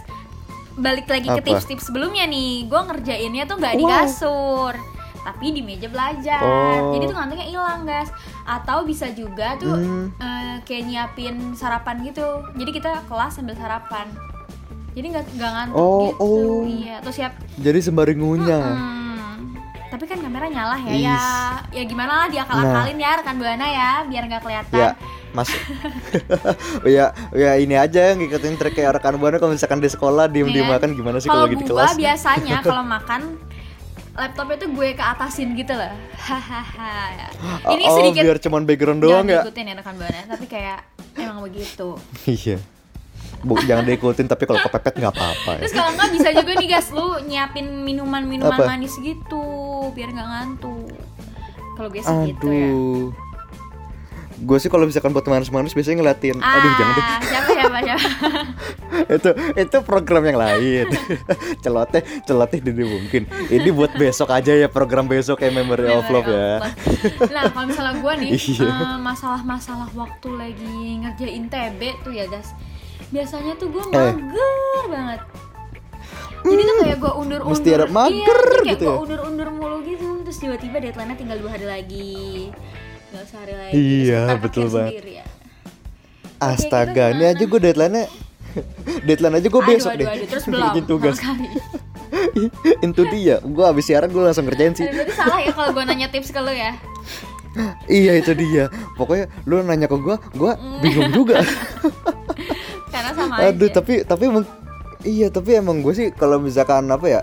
Balik 0.76 1.08
lagi 1.08 1.26
ke 1.26 1.40
Apa? 1.40 1.48
tips-tips 1.48 1.88
sebelumnya 1.88 2.26
nih, 2.26 2.66
gue 2.66 2.82
ngerjainnya 2.84 3.44
tuh 3.44 3.56
nggak 3.56 3.74
di 3.74 3.82
Wow. 3.82 3.94
kasur, 3.98 4.74
tapi 5.24 5.46
di 5.50 5.62
meja 5.62 5.88
belajar. 5.88 6.38
Oh. 6.40 6.94
Jadi 6.94 7.04
tuh 7.06 7.16
ngantuknya 7.16 7.48
hilang 7.48 7.82
guys. 7.82 8.12
Atau 8.44 8.84
bisa 8.84 9.10
juga 9.10 9.56
tuh 9.56 9.74
Hmm. 9.74 10.14
eh, 10.16 10.56
kayak 10.62 10.84
nyiapin 10.84 11.36
sarapan 11.54 12.04
gitu. 12.04 12.28
Jadi 12.54 12.70
kita 12.72 13.02
kelas 13.04 13.34
sambil 13.34 13.56
sarapan. 13.56 14.06
Jadi 14.98 15.08
nggak 15.14 15.26
nggak 15.38 15.52
ngantuk 15.54 15.78
Oh, 15.78 16.02
gitu. 16.10 16.26
oh. 16.26 16.62
Iya. 16.66 16.96
Terus 17.06 17.16
siap. 17.22 17.34
jadi 17.62 17.80
sembari 17.80 18.14
ngunyah 18.18 18.66
Hmm. 18.66 19.54
Tapi 19.88 20.04
kan 20.04 20.20
kamera 20.20 20.50
nyala 20.50 20.76
ya. 20.84 20.92
Is. 20.92 21.06
Ya, 21.06 21.22
ya 21.72 21.84
gimana 21.88 22.26
lah 22.26 22.28
diakal-akalin 22.28 22.98
ya 23.00 23.12
rekan 23.22 23.36
buana 23.40 23.66
ya, 23.66 23.92
biar 24.04 24.24
nggak 24.26 24.42
kelihatan. 24.44 24.76
ya 24.76 24.90
mas 25.36 25.52
ya 26.98 27.12
ya 27.36 27.52
ini 27.60 27.76
aja 27.76 28.10
yang 28.10 28.18
ngikutin 28.24 28.58
trik 28.58 28.74
kayak 28.74 28.98
rekan 28.98 29.20
buana 29.20 29.38
kalau 29.38 29.54
misalkan 29.54 29.78
di 29.78 29.92
sekolah 29.92 30.26
diem 30.32 30.50
diem 30.50 30.66
kan, 30.66 30.80
makan 30.80 30.90
gimana 30.96 31.18
sih 31.20 31.28
kalau 31.28 31.46
lagi 31.46 31.60
di 31.60 31.68
kelas 31.68 31.94
biasanya 31.94 32.58
kalau 32.66 32.82
makan 32.82 33.38
laptopnya 34.18 34.58
tuh 34.58 34.70
gue 34.74 34.90
ke 34.98 35.04
atasin 35.04 35.54
gitu 35.54 35.78
loh. 35.78 35.94
Hahaha. 36.18 37.30
Ini 37.70 37.84
oh, 37.86 37.96
sedikit 38.02 38.22
biar 38.26 38.38
cuman 38.42 38.66
background 38.66 39.00
doang 39.06 39.30
ya 39.30 39.46
diikutin 39.46 39.70
ya 39.70 39.74
rekan 39.78 39.94
buana, 39.94 40.20
tapi 40.26 40.46
kayak 40.50 40.80
emang 41.14 41.46
begitu. 41.46 42.02
iya 42.26 42.58
Bu, 43.42 43.54
jangan 43.62 43.86
diikutin 43.86 44.26
tapi 44.26 44.44
kalau 44.44 44.58
kepepet 44.60 44.98
nggak 44.98 45.14
apa-apa 45.14 45.52
ya. 45.58 45.62
Terus 45.62 45.74
kalau 45.74 45.92
nggak 45.94 46.10
bisa 46.10 46.28
juga 46.34 46.52
nih 46.58 46.68
guys, 46.68 46.88
lu 46.90 47.08
nyiapin 47.24 47.68
minuman-minuman 47.86 48.58
Apa? 48.58 48.66
manis 48.68 48.98
gitu 48.98 49.44
biar 49.94 50.10
nggak 50.10 50.28
ngantuk. 50.28 50.90
Kalau 51.74 51.90
gue 51.90 52.02
sih 52.02 52.16
gitu 52.28 52.46
ya. 52.50 52.68
aduh 52.68 53.14
gue 54.38 54.58
sih 54.62 54.70
kalau 54.70 54.86
misalkan 54.86 55.10
buat 55.10 55.26
manis-manis 55.26 55.74
biasanya 55.74 55.98
ngeliatin 55.98 56.38
aduh 56.38 56.72
jangan 56.78 56.94
deh 56.94 57.02
Ah, 57.04 57.20
siapa 57.26 57.50
siapa 57.58 57.78
siapa 57.82 58.10
itu 59.18 59.30
itu 59.58 59.78
program 59.82 60.24
yang 60.30 60.38
lain 60.38 60.86
celoteh 61.66 62.06
celoteh 62.22 62.62
tidak 62.62 62.86
mungkin 62.86 63.26
ini 63.50 63.70
buat 63.74 63.98
besok 63.98 64.30
aja 64.30 64.54
ya 64.54 64.70
program 64.70 65.10
besok 65.10 65.42
kayak 65.42 65.58
memory 65.58 65.90
of 65.90 66.06
love 66.14 66.30
ya 66.30 66.62
nah 67.34 67.50
kalau 67.50 67.66
misalnya 67.66 67.98
gue 67.98 68.14
nih 68.14 68.30
Iya. 68.38 68.70
eh, 68.70 68.98
masalah-masalah 69.02 69.90
waktu 69.98 70.30
lagi 70.30 70.76
ngerjain 71.02 71.50
TB 71.50 71.82
tuh 72.06 72.14
ya 72.14 72.30
guys 72.30 72.54
biasanya 73.08 73.54
tuh 73.56 73.68
gue 73.70 73.84
Eh. 73.88 74.14
mager 74.14 74.86
banget. 74.88 75.22
Jadi 76.40 76.62
tuh 76.62 76.76
kayak 76.80 76.98
gue 76.98 77.12
undur-undur. 77.14 77.52
Mesti 77.52 77.70
ada 77.70 77.86
mager 77.88 78.40
iya, 78.40 78.56
kayak 78.58 78.68
gitu 78.70 78.84
gue 78.84 78.90
ya? 78.90 78.98
undur-undur 79.00 79.50
mulu 79.50 79.78
gitu. 79.82 80.06
Terus 80.24 80.38
tiba-tiba 80.38 80.78
deadline-nya 80.80 81.18
tinggal 81.18 81.38
dua 81.38 81.52
hari 81.52 81.66
lagi. 81.66 82.22
Tinggal 83.06 83.26
sehari 83.26 83.54
lagi. 83.54 83.74
Iya, 83.74 84.22
betul 84.38 84.66
banget. 84.68 84.92
sendiri 84.94 85.14
ya. 85.16 85.26
astaga 86.38 87.10
gitu 87.10 87.16
ini 87.16 87.24
aja 87.26 87.44
gue 87.44 87.60
deadline-nya 87.60 88.06
deadline 89.10 89.36
aja 89.36 89.48
gue 89.48 89.64
besok 89.66 89.90
aduh, 89.90 89.98
deh. 89.98 90.08
aduh, 90.08 90.28
terus 90.30 90.44
belum 90.46 90.62
bikin 90.70 90.86
tugas 90.86 91.18
itu 92.86 93.02
dia. 93.10 93.36
Gue 93.42 93.66
abis 93.66 93.84
siaran 93.86 94.08
gue 94.08 94.22
langsung 94.22 94.46
kerjain 94.46 94.72
sih. 94.72 94.86
Aduh, 94.86 95.02
berarti 95.02 95.14
salah 95.16 95.40
ya 95.42 95.52
kalau 95.52 95.70
gue 95.74 95.84
nanya 95.84 96.08
tips 96.08 96.30
ke 96.30 96.40
lu 96.40 96.54
ya? 96.54 96.72
Iya 97.90 98.22
itu 98.22 98.32
dia. 98.32 98.70
Pokoknya 98.94 99.26
lu 99.44 99.60
nanya 99.62 99.90
ke 99.90 99.98
gue 99.98 100.16
gue 100.32 100.52
bingung 100.80 101.12
juga 101.12 101.42
karena 102.88 103.12
sama 103.12 103.34
aduh 103.42 103.66
aja 103.66 103.76
tapi 103.76 103.94
tapi 104.02 104.24
emang 104.26 104.46
iya 105.04 105.28
tapi 105.28 105.50
emang 105.54 105.80
gue 105.80 105.94
sih 105.94 106.08
kalau 106.10 106.38
misalkan 106.38 106.88
apa 106.88 107.08
ya 107.08 107.22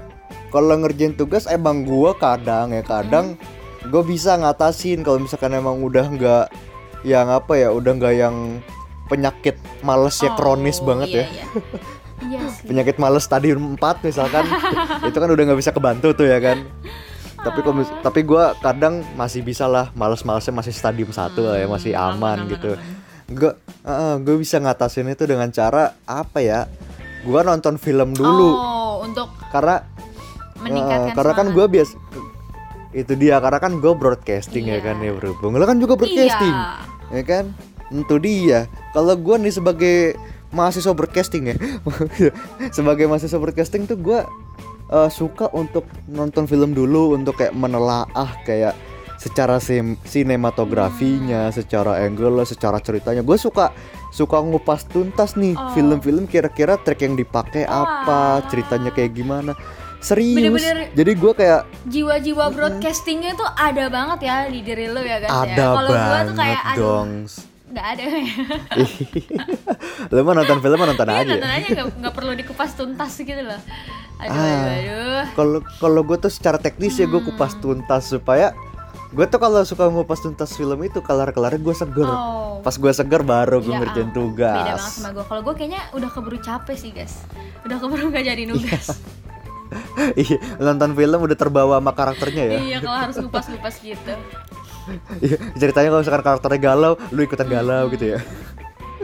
kalau 0.49 0.77
ngerjain 0.77 1.13
tugas 1.13 1.45
emang 1.47 1.83
gue 1.83 2.11
kadang 2.15 2.71
ya 2.71 2.83
kadang 2.83 3.35
Hmm. 3.35 3.91
gue 3.91 4.03
bisa 4.07 4.33
ngatasin 4.35 5.01
kalau 5.01 5.19
misalkan 5.19 5.53
emang 5.53 5.77
udah 5.79 6.07
nggak 6.07 6.47
yang 7.03 7.29
apa 7.29 7.53
ya 7.55 7.69
udah 7.69 7.93
nggak 7.93 8.15
yang 8.15 8.65
penyakit 9.05 9.55
males 9.81 10.17
ya 10.17 10.33
kronis 10.33 10.79
Oh, 10.79 10.87
banget 10.87 11.09
iya, 11.11 11.21
ya 11.21 11.27
iya. 11.29 11.45
iya 12.31 12.41
penyakit 12.63 12.97
males 12.97 13.21
stadium 13.23 13.77
4 13.77 14.01
misalkan 14.03 14.49
itu 15.09 15.13
kan 15.15 15.29
udah 15.29 15.45
nggak 15.45 15.61
bisa 15.61 15.69
kebantu 15.71 16.17
tuh 16.17 16.25
ya 16.25 16.41
kan 16.41 16.65
tapi 17.37 17.61
kalau 17.61 17.77
mis- 17.77 17.93
tapi 18.01 18.25
gue 18.25 18.45
kadang 18.59 19.05
masih 19.13 19.45
bisa 19.45 19.69
lah 19.69 19.93
males-malesnya 19.93 20.55
masih 20.55 20.73
stadium 20.73 21.13
satu 21.13 21.45
lah 21.45 21.61
ya 21.61 21.69
masih 21.69 21.93
Hmm, 21.93 22.17
aman, 22.17 22.17
aman, 22.17 22.37
aman, 22.41 22.51
gitu 22.51 22.71
aman. 22.73 23.04
Gue 23.29 23.53
gue 24.21 24.37
bisa 24.37 24.61
ngatasin 24.61 25.09
itu 25.09 25.25
dengan 25.25 25.49
cara 25.53 25.97
apa 26.05 26.41
ya? 26.41 26.69
Gue 27.25 27.41
nonton 27.41 27.81
film 27.81 28.13
dulu. 28.13 28.53
Oh 28.53 28.75
untuk 29.05 29.29
karena 29.53 29.85
meningkatkan 30.61 31.13
eh, 31.13 31.15
karena 31.17 31.33
kan 31.37 31.47
gue 31.53 31.67
bias 31.69 31.91
itu 32.95 33.13
dia 33.19 33.43
karena 33.43 33.59
kan 33.59 33.83
gue 33.83 33.93
broadcasting 33.93 34.71
ya 34.71 34.79
Iya. 34.79 34.87
kan 34.87 34.97
ya 35.03 35.13
berhubung 35.13 35.59
lo 35.59 35.67
kan 35.67 35.77
juga 35.83 35.99
broadcasting 35.99 36.55
iya. 36.55 37.21
ya 37.21 37.23
kan? 37.27 37.45
Itu 37.93 38.17
dia. 38.23 38.71
Kalau 38.97 39.15
gue 39.19 39.37
nih 39.45 39.53
sebagai 39.53 39.99
mahasiswa 40.55 40.95
broadcasting 40.95 41.51
ya 41.51 41.57
sebagai 42.77 43.11
mahasiswa 43.11 43.43
broadcasting 43.43 43.91
tuh 43.91 43.99
gue 43.99 44.21
eh, 44.95 45.11
suka 45.11 45.51
untuk 45.51 45.85
nonton 46.07 46.47
film 46.47 46.73
dulu 46.73 47.19
untuk 47.19 47.35
kayak 47.43 47.53
menelaah 47.53 48.31
kayak 48.47 48.79
secara 49.25 49.57
sim- 49.57 49.97
sinematografinya, 50.05 51.49
secara 51.49 51.97
angle, 51.99 52.45
secara 52.45 52.77
ceritanya. 52.77 53.21
Gue 53.21 53.37
suka 53.37 53.73
suka 54.11 54.37
ngupas 54.39 54.85
tuntas 54.85 55.33
nih 55.35 55.53
Oh. 55.53 55.73
film-film 55.73 56.25
kira-kira 56.25 56.77
track 56.77 57.01
yang 57.01 57.15
dipakai 57.15 57.65
apa, 57.65 58.05
Wah. 58.39 58.45
ceritanya 58.47 58.91
kayak 58.91 59.13
gimana. 59.13 59.57
Serius. 59.99 60.37
Bener-bener 60.37 60.93
Jadi 60.93 61.13
gue 61.15 61.33
kayak 61.35 61.61
jiwa-jiwa 61.89 62.45
broadcastingnya 62.51 63.33
tuh 63.33 63.49
ada 63.49 63.89
banget 63.89 64.19
ya 64.23 64.37
di 64.47 64.61
diri 64.61 64.85
lo 64.87 65.01
ya 65.01 65.17
guys 65.19 65.33
ya 65.33 65.41
ada 65.49 65.65
kalau 65.73 65.89
gua 65.89 65.97
banget 65.97 66.25
tuh 66.27 66.37
kayak 66.37 66.61
aduh 66.63 66.77
dong. 66.79 67.11
nggak 67.67 67.87
ada 67.89 68.03
ya 68.05 68.21
Lo 70.07 70.21
mah 70.21 70.35
nonton 70.37 70.59
film 70.61 70.77
mah 70.77 70.87
nonton 70.87 71.09
Iya, 71.09 71.17
aja. 71.17 71.31
nonton 71.33 71.51
aja 71.51 71.69
nggak 71.91 72.15
perlu 72.15 72.33
dikupas 72.35 72.71
tuntas 72.75 73.13
gitu 73.17 73.41
loh 73.41 73.61
aduh 74.15 74.31
Ah. 74.31 74.71
aduh 74.71 75.23
kalau 75.35 75.59
kalau 75.81 76.01
gue 76.03 76.17
tuh 76.19 76.31
secara 76.31 76.55
teknis 76.57 76.95
ya 76.95 77.07
gue 77.07 77.17
Hmm. 77.17 77.29
kupas 77.31 77.57
tuntas 77.59 78.05
supaya 78.07 78.53
gue 79.15 79.27
tuh 79.31 79.39
kalau 79.39 79.63
suka 79.63 79.87
ngupas 79.87 80.19
tuntas 80.19 80.59
film 80.59 80.75
itu 80.83 80.99
kelar 80.99 81.31
kelarnya 81.31 81.63
gue 81.63 81.75
seger. 81.75 82.09
Oh. 82.11 82.59
pas 82.67 82.75
gue 82.75 82.93
seger 82.93 83.23
baru 83.23 83.63
gue 83.63 83.71
Ya 83.71 83.79
ngerjain 83.79 84.11
ampun, 84.11 84.35
beda 84.35 84.43
banget 84.43 84.67
tugas 84.75 84.81
sama 84.99 85.09
gue 85.15 85.25
kalau 85.31 85.41
gue 85.47 85.55
kayaknya 85.55 85.83
udah 85.95 86.11
keburu 86.11 86.39
capek 86.43 86.77
sih 86.77 86.91
guys. 86.91 87.23
Udah 87.63 87.77
keburu 87.79 88.11
gak 88.11 88.27
jadi 88.27 88.43
nugas. 88.45 88.87
Iya 90.15 90.39
nonton 90.63 90.95
film 90.95 91.19
udah 91.19 91.35
terbawa 91.35 91.83
sama 91.83 91.91
karakternya 91.99 92.45
ya? 92.47 92.59
Iya 92.63 92.79
kalau 92.79 92.99
harus 93.01 93.17
ngupas-ngupas 93.19 93.75
gitu. 93.83 94.15
Iya, 95.25 95.41
ceritanya 95.57 95.89
kalau 95.97 96.03
misalkan 96.05 96.23
karakternya 96.23 96.61
galau 96.61 96.93
lu 97.11 97.25
ikutan 97.25 97.49
galau 97.49 97.89
gitu 97.89 98.15
ya? 98.15 98.19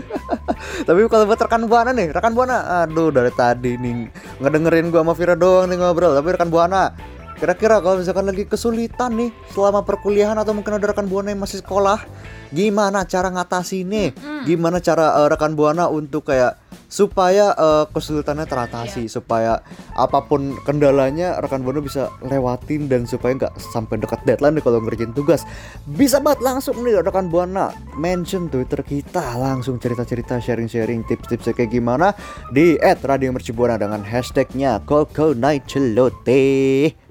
Tapi 0.86 0.98
kalau 1.08 1.24
buat 1.24 1.40
rekan 1.40 1.64
buana 1.66 1.90
nih 1.90 2.12
rekan 2.12 2.36
buana 2.36 2.84
aduh 2.84 3.08
dari 3.10 3.32
tadi 3.32 3.80
nih 3.80 4.12
ngedengerin 4.38 4.92
gua 4.92 5.02
sama 5.02 5.12
Vira 5.16 5.34
doang 5.34 5.66
nih 5.66 5.76
ngobrol 5.80 6.12
tapi 6.14 6.28
rekan 6.36 6.52
buana 6.52 6.92
kira-kira 7.40 7.80
kalau 7.80 7.96
misalkan 7.96 8.28
lagi 8.28 8.44
kesulitan 8.44 9.16
nih 9.16 9.32
selama 9.56 9.80
perkuliahan 9.80 10.36
atau 10.36 10.52
mungkin 10.52 10.76
ada 10.76 10.92
rekan 10.92 11.08
buana 11.08 11.32
yang 11.32 11.40
masih 11.40 11.64
sekolah 11.64 12.04
gimana 12.52 13.08
cara 13.08 13.32
ngatasi 13.32 13.88
nih? 13.88 14.12
Gimana 14.44 14.78
cara 14.84 15.24
eh, 15.24 15.28
rekan 15.32 15.56
buana 15.56 15.88
untuk 15.88 16.28
kayak 16.28 16.60
supaya 16.90 17.54
eh, 17.54 17.84
kesulitannya 17.94 18.44
teratasi 18.44 19.06
supaya 19.06 19.62
apa 19.94 20.26
pun 20.26 20.58
kendalanya 20.66 21.38
rekan 21.38 21.62
buana 21.62 21.78
bisa 21.80 22.10
lewatin 22.26 22.90
dan 22.90 23.06
supaya 23.06 23.38
nggak 23.38 23.54
sampai 23.56 24.02
dekat 24.02 24.20
deadline 24.26 24.58
nih 24.58 24.64
kalau 24.66 24.82
ngerjain 24.82 25.14
tugas. 25.14 25.46
Bisa 25.86 26.18
banget 26.20 26.44
langsung 26.44 26.76
nih 26.82 27.00
rekan 27.00 27.30
buana 27.30 27.72
mention 27.96 28.50
twitter 28.50 28.82
kita. 28.84 29.38
Langsung 29.38 29.80
cerita-cerita 29.80 30.42
sharing-sharing 30.42 31.06
tips-tipsnya 31.06 31.54
kayak 31.54 31.72
gimana 31.72 32.12
di 32.50 32.76
@radiomercubuana 32.82 33.78
dengan 33.80 34.02
hashtagnya 34.02 34.82
Koko 34.82 35.32
Night 35.32 35.70
Celote. 35.70 37.09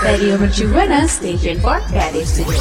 Radio 0.00 0.36
Mercu 0.36 0.68
Buana 0.68 1.04
Station 1.04 1.58
for 1.58 1.78
Creative 1.86 2.22
Studio. 2.22 2.60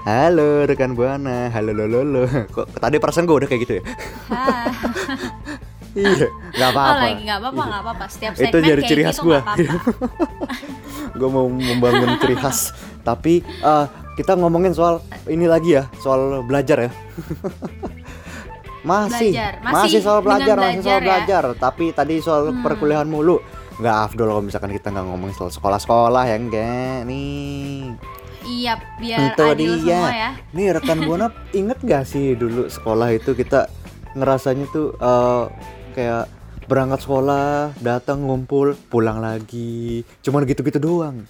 Halo 0.00 0.64
rekan 0.64 0.92
buana, 0.92 1.48
halo 1.48 1.70
lo 1.70 1.84
lo 1.84 2.00
lo. 2.02 2.22
Kok 2.26 2.74
tadi 2.74 2.96
perasaan 2.96 3.24
gue 3.24 3.36
udah 3.36 3.46
kayak 3.46 3.62
gitu 3.62 3.72
ya? 3.76 3.82
Ah. 4.28 4.66
iya, 5.92 6.26
nggak 6.52 6.70
apa-apa. 6.70 6.88
oh 6.88 6.98
lagi 7.00 7.22
nggak 7.22 7.38
apa-apa 7.40 7.62
nggak 7.64 7.82
apa-apa 7.82 8.04
setiap 8.06 8.32
Itu 8.32 8.40
segmen 8.40 8.62
jadi 8.62 8.70
kayak 8.72 8.88
ciri 8.88 9.02
gitu 9.02 9.08
khas 9.08 9.18
gua. 9.20 9.38
nggak 9.38 9.54
apa-apa 9.58 9.94
gue 11.18 11.28
mau 11.28 11.46
membangun 11.46 12.10
ciri 12.16 12.36
khas 12.36 12.58
tapi 13.00 13.34
eh, 13.42 13.86
kita 14.14 14.32
ngomongin 14.34 14.70
soal 14.70 15.00
ini 15.26 15.44
lagi 15.44 15.74
ya 15.74 15.90
soal 15.98 16.40
belajar 16.42 16.86
ya 16.86 16.90
masih, 18.82 19.30
Belajar. 19.30 19.52
masih 19.60 19.74
Masih 19.74 20.00
soal 20.00 20.18
dengan 20.18 20.26
belajar 20.30 20.56
masih 20.56 20.70
soal 20.78 20.78
belajar 20.78 20.96
ya? 20.96 21.04
belajar 21.04 21.44
tapi 21.58 21.84
tadi 21.90 22.14
soal 22.18 22.42
Hmm. 22.48 22.62
perkuliahan 22.62 23.04
mulu 23.04 23.42
nggak 23.80 23.96
afdol 24.12 24.28
kalau 24.28 24.44
misalkan 24.44 24.70
kita 24.76 24.92
nggak 24.92 25.06
ngomongin 25.08 25.34
soal 25.34 25.48
sekolah-sekolah 25.48 26.22
ya 26.28 26.36
enggak 26.36 27.08
nih. 27.08 27.96
Iya 28.44 28.72
biar 29.00 29.18
itu 29.32 29.42
adil 29.44 29.72
dia. 29.80 30.00
semua 30.00 30.12
ya. 30.12 30.30
Nih 30.52 30.66
rekan 30.76 30.98
buana 31.08 31.28
inget 31.56 31.78
gak 31.84 32.04
sih 32.08 32.36
dulu 32.36 32.68
sekolah 32.68 33.08
itu 33.16 33.32
kita 33.32 33.68
ngerasanya 34.16 34.66
tuh 34.68 34.96
eh, 34.96 35.44
kayak 35.96 36.24
berangkat 36.68 37.02
sekolah 37.02 37.74
datang 37.80 38.22
ngumpul 38.24 38.76
pulang 38.92 39.18
lagi. 39.18 40.04
Cuman 40.20 40.44
gitu-gitu 40.44 40.78
doang. 40.78 41.24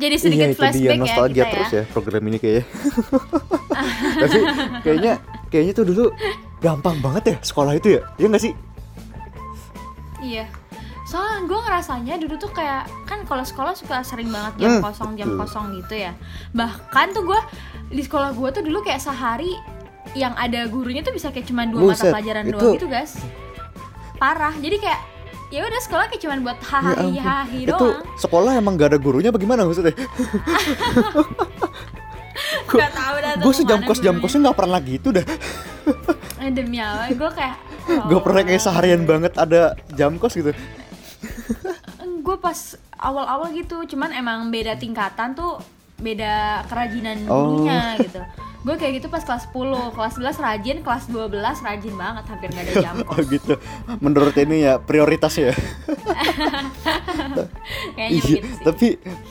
Jadi 0.00 0.16
sedikit 0.16 0.48
iya 0.48 0.50
itu 0.50 0.56
dia 0.56 0.70
flashback 0.72 0.96
ya 0.96 0.96
nostalgia 0.96 1.44
kita 1.44 1.52
terus 1.52 1.70
ya. 1.70 1.78
ya 1.78 1.84
program 1.92 2.22
ini 2.26 2.38
kayaknya. 2.40 2.64
Tapi 4.22 4.38
kayaknya 4.82 5.12
kayaknya 5.52 5.72
tuh 5.76 5.86
dulu 5.86 6.04
gampang 6.58 6.96
banget 7.04 7.22
ya 7.30 7.36
sekolah 7.44 7.72
itu 7.76 8.00
ya. 8.00 8.02
Iya 8.16 8.26
nggak 8.32 8.42
sih? 8.42 8.52
Iya. 10.20 10.44
Soalnya 11.10 11.42
gue 11.42 11.58
ngerasanya 11.60 12.14
dulu 12.16 12.38
tuh 12.38 12.50
kayak 12.50 12.86
kan 13.02 13.26
kalau 13.26 13.42
sekolah 13.42 13.74
suka 13.74 13.98
sering 14.00 14.30
banget 14.30 14.54
jam 14.60 14.70
Hmm, 14.72 14.82
kosong 14.84 15.10
jam 15.14 15.26
betul. 15.28 15.40
kosong 15.42 15.64
gitu 15.74 15.94
ya. 15.98 16.12
Bahkan 16.52 17.06
tuh 17.10 17.22
gue 17.24 17.40
di 17.90 17.98
sekolah 18.00 18.30
gue 18.30 18.48
tuh 18.52 18.62
dulu 18.62 18.78
kayak 18.80 19.00
sehari 19.00 19.50
yang 20.12 20.30
ada 20.34 20.64
gurunya 20.64 21.02
tuh 21.02 21.10
bisa 21.10 21.28
kayak 21.28 21.44
cuma 21.44 21.66
dua 21.66 21.82
mata 21.84 21.98
Buset, 21.98 22.10
pelajaran 22.10 22.44
itu- 22.44 22.54
doang 22.54 22.74
gitu 22.74 22.86
guys. 22.86 23.18
Parah. 24.16 24.54
Jadi 24.54 24.76
kayak 24.78 25.00
ya 25.50 25.60
udah 25.62 25.80
sekolah 25.80 26.04
kayak 26.06 26.20
cuma 26.20 26.38
buat 26.40 26.54
Ya 26.56 26.66
hahaha 26.68 26.94
ampun. 26.96 27.18
hahi 27.20 27.58
itu 27.60 27.74
doang. 27.74 28.06
sekolah 28.16 28.52
emang 28.54 28.74
gak 28.76 28.88
ada 28.88 28.98
gurunya 29.00 29.28
bagaimana 29.28 29.66
maksudnya 29.66 29.90
Gak 32.70 32.92
tahu 32.94 33.16
dah 33.18 33.32
gue 33.36 33.52
sejam 33.52 33.80
kos 33.82 33.98
jam 33.98 34.14
kosnya 34.16 34.46
nggak 34.46 34.56
pernah 34.56 34.78
gitu 34.80 35.10
dah 35.10 35.26
Eh, 36.38 36.50
demi 36.50 36.78
Allah 36.78 37.10
gue 37.10 37.30
kayak 37.30 37.56
gue 38.06 38.20
pernah 38.20 38.42
kayak 38.42 38.62
seharian 38.62 39.02
banget 39.02 39.34
ada 39.34 39.74
jam 39.90 40.14
kos 40.16 40.32
gitu 40.32 40.54
gue 42.20 42.36
pas 42.36 42.56
awal-awal 42.96 43.48
gitu 43.52 43.84
cuman 43.86 44.10
emang 44.12 44.48
beda 44.48 44.74
tingkatan 44.74 45.32
tuh 45.32 45.60
beda 45.96 46.64
kerajinan 46.66 47.26
Oh. 47.26 47.60
gurunya 47.60 47.96
gitu 47.98 48.20
gue 48.60 48.74
kayak 48.76 48.92
gitu 48.94 49.06
pas 49.08 49.20
kelas 49.20 49.48
10 49.48 49.90
kelas 49.90 50.12
11 50.16 50.38
rajin 50.38 50.76
kelas 50.80 51.02
12 51.08 51.62
rajin 51.62 51.94
banget 51.94 52.24
hampir 52.26 52.48
nggak 52.50 52.62
ada 52.62 52.74
jam 52.78 52.94
Oh 53.00 53.04
kos 53.10 53.26
gitu. 53.26 53.54
Menurut 53.98 54.34
ini 54.36 54.62
ya 54.62 54.76
prioritasnya. 54.76 55.48
ya. 55.48 55.54
kayaknya 57.96 58.10
Iya, 58.10 58.20
sih 58.20 58.38
tapi 58.60 58.86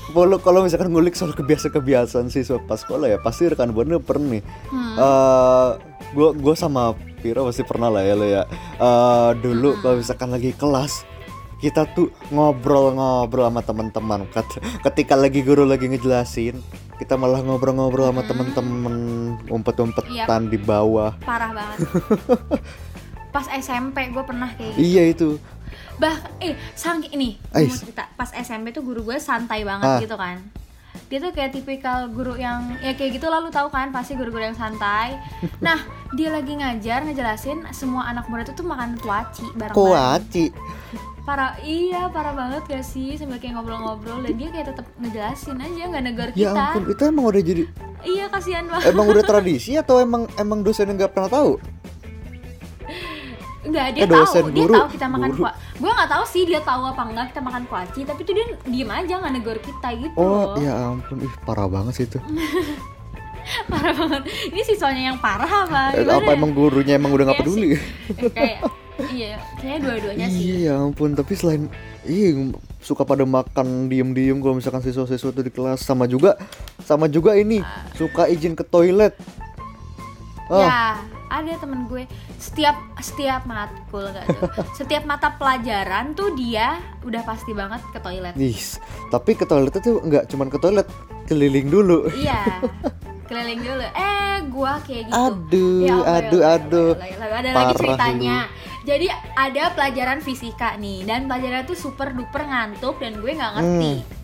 kalau 0.10 0.38
kalau 0.40 0.60
misalkan 0.62 0.90
ngulik 0.90 1.14
soal 1.14 1.32
kebiasaan-kebiasaan 1.32 2.28
siswa 2.28 2.58
pas 2.60 2.78
sekolah 2.78 3.08
ya 3.08 3.18
pasti 3.20 3.46
rekan 3.46 3.70
buana 3.70 4.00
pernah 4.00 4.28
nih. 4.32 4.42
Hmm. 4.68 4.96
Eh, 4.98 5.70
gua 6.12 6.30
gua 6.34 6.54
sama 6.56 6.94
Pira 7.20 7.44
pasti 7.44 7.62
pernah 7.62 7.92
lah 7.92 8.02
ya 8.02 8.14
lo 8.16 8.24
ya. 8.24 8.44
Eh, 8.80 9.30
dulu 9.38 9.72
Hmm. 9.72 9.80
kalau 9.84 9.96
misalkan 9.98 10.30
lagi 10.32 10.52
kelas 10.54 11.04
kita 11.60 11.84
tuh 11.88 12.08
ngobrol-ngobrol 12.30 13.46
sama 13.46 13.62
teman-teman. 13.62 14.20
Ket- 14.28 14.60
Ketika 14.82 15.14
lagi 15.14 15.40
guru 15.40 15.64
lagi 15.64 15.86
ngejelasin, 15.86 16.56
kita 16.96 17.16
malah 17.16 17.40
ngobrol-ngobrol 17.40 18.08
sama 18.08 18.24
teman-teman 18.24 18.96
umpet-umpetan 19.46 20.48
di 20.48 20.58
bawah. 20.58 21.16
parah 21.20 21.52
banget 21.52 21.78
pas 23.30 23.46
SMP 23.54 24.10
gue 24.10 24.20
pernah 24.22 24.50
kayak 24.52 24.74
gitu 24.74 24.82
Iya 24.82 25.04
itu. 25.08 25.30
bah 25.96 26.12
eh 26.40 26.56
sang 26.74 27.00
ini 27.06 27.38
mau 27.46 27.62
cerita 27.70 28.10
pas 28.14 28.32
SMP 28.34 28.72
tuh 28.72 28.82
guru 28.82 29.06
gue 29.06 29.16
santai 29.16 29.62
banget 29.62 29.86
Ah. 29.86 30.00
gitu 30.00 30.16
kan 30.16 30.42
dia 31.06 31.20
tuh 31.20 31.30
kayak 31.30 31.52
tipikal 31.52 32.08
guru 32.08 32.34
yang 32.34 32.74
ya 32.80 32.92
kayak 32.92 33.16
gitu 33.16 33.28
lalu 33.28 33.48
tahu 33.48 33.68
kan 33.68 33.90
pasti 33.90 34.14
guru-guru 34.14 34.44
yang 34.44 34.58
santai 34.58 35.14
nah 35.62 35.78
dia 36.10 36.30
lagi 36.30 36.52
ngajar 36.54 37.04
ngejelasin 37.04 37.70
semua 37.70 38.08
anak 38.08 38.26
muda 38.26 38.44
tuh 38.44 38.56
tuh 38.56 38.66
makan 38.66 38.98
kuaci 38.98 39.46
bareng 39.54 39.76
Kuaci. 39.78 40.50
Parah 41.22 41.54
iya 41.60 42.08
parah 42.08 42.32
banget 42.32 42.64
gak 42.66 42.82
sih 42.82 43.14
sambil 43.14 43.38
kayak 43.38 43.54
ngobrol-ngobrol 43.54 44.20
dan 44.20 44.34
dia 44.34 44.50
kayak 44.50 44.68
tetap 44.70 44.86
ngejelasin 44.98 45.58
aja 45.58 45.84
nggak 45.86 46.04
negor 46.04 46.30
Ya 46.30 46.50
kita 46.50 46.62
ampun, 46.66 46.84
itu 46.88 47.02
emang 47.04 47.26
udah 47.28 47.42
jadi 47.42 47.64
iya 48.02 48.26
kasihan 48.28 48.66
banget 48.66 48.86
emang 48.88 49.06
udah 49.08 49.24
tradisi 49.24 49.72
atau 49.74 49.96
emang 49.98 50.26
emang 50.36 50.60
dosennya 50.60 50.96
nggak 50.96 51.12
pernah 51.12 51.30
tahu? 51.30 51.52
Enggak, 53.60 53.92
dia 53.92 54.02
Eh, 54.02 54.10
dosen, 54.10 54.40
tahu, 54.42 54.56
dia 54.56 54.64
guru, 54.64 54.74
tahu 54.74 54.88
kita 54.90 55.06
makan 55.06 55.30
guru. 55.30 55.42
kuaci. 55.44 55.60
Gue 55.78 55.92
nggak 55.92 56.10
tahu 56.10 56.24
sih 56.26 56.44
dia 56.44 56.62
tahu 56.64 56.84
apa 56.86 57.02
enggak 57.04 57.26
kita 57.28 57.42
makan 57.44 57.64
kuaci, 57.66 58.02
tapi 58.02 58.22
tuh 58.24 58.34
dia 58.34 58.46
diem 58.64 58.88
aja 58.90 59.14
nggak 59.20 59.34
negor 59.36 59.58
kita 59.60 59.88
gitu 59.96 60.16
Oh 60.16 60.56
ya 60.58 60.74
ampun, 60.88 61.20
ih 61.20 61.34
parah 61.44 61.68
banget 61.68 61.94
sih 61.94 62.06
itu. 62.06 62.18
Parah 63.66 63.92
banget. 63.92 64.22
Ini 64.48 64.62
siswanya 64.64 65.04
yang 65.10 65.18
parah 65.18 65.66
apa? 65.66 65.82
Eh, 65.92 66.06
Gimana 66.06 66.18
apa 66.18 66.30
ya? 66.30 66.38
emang 66.38 66.52
gurunya 66.54 66.94
emang 66.96 67.10
udah 67.10 67.26
nggak 67.26 67.36
Iya 67.36 67.44
peduli? 67.44 67.70
Kayak 68.32 68.60
iya, 69.10 69.40
kayaknya 69.56 69.80
dua-duanya 69.82 70.28
sih. 70.28 70.42
Iya 70.58 70.72
ya 70.72 70.74
ampun, 70.80 71.14
tapi 71.14 71.34
selain 71.34 71.68
ih 72.04 72.52
suka 72.80 73.04
pada 73.04 73.24
makan 73.24 73.88
diem-diem 73.88 74.40
kalau 74.40 74.56
misalkan 74.56 74.80
siswa-siswa 74.80 75.30
tuh 75.30 75.42
di 75.42 75.50
kelas 75.50 75.80
sama 75.80 76.06
juga 76.06 76.40
sama 76.80 77.06
juga 77.06 77.34
ini 77.34 77.60
suka 77.94 78.26
izin 78.26 78.54
ke 78.54 78.64
toilet. 78.64 79.14
Oh, 80.48 80.60
Ya, 80.60 80.98
ada 81.30 81.54
temen 81.56 81.86
gue 81.86 82.10
setiap 82.36 82.74
setiap 82.98 83.46
matkul 83.46 84.10
gak 84.10 84.26
tuh. 84.26 84.50
setiap 84.82 85.06
mata 85.06 85.30
pelajaran 85.32 86.18
tuh 86.18 86.34
dia 86.34 86.82
udah 87.02 87.22
pasti 87.22 87.54
banget 87.54 87.86
ke 87.94 88.02
toilet. 88.02 88.34
ih, 88.34 88.58
tapi 89.08 89.38
ke 89.38 89.46
toilet 89.46 89.70
itu 89.72 90.02
nggak 90.02 90.26
cuman 90.26 90.50
ke 90.50 90.58
toilet, 90.58 90.88
keliling 91.26 91.70
dulu. 91.70 92.10
Iya. 92.12 92.42
Keliling 93.30 93.62
dulu. 93.62 93.86
Eh, 93.94 94.36
gua 94.50 94.82
kayak 94.82 95.06
gitu. 95.06 95.14
Aduh, 95.14 95.86
Ya 95.86 95.98
aduh, 96.02 96.42
ya 96.42 96.50
aduh. 96.58 96.92
ya 96.98 97.14
Allah. 97.22 97.38
Ada 97.38 97.50
lagi 97.54 97.74
ceritanya. 97.78 98.38
Jadi 98.90 99.06
ada 99.38 99.64
pelajaran 99.78 100.18
fisika 100.18 100.74
nih 100.82 101.06
dan 101.06 101.30
pelajaran 101.30 101.62
tuh 101.70 101.78
super 101.78 102.10
duper 102.10 102.42
ngantuk 102.42 102.98
dan 102.98 103.22
gue 103.22 103.32
nggak 103.38 103.52
ngerti. 103.54 103.94
Hmm. 104.02 104.18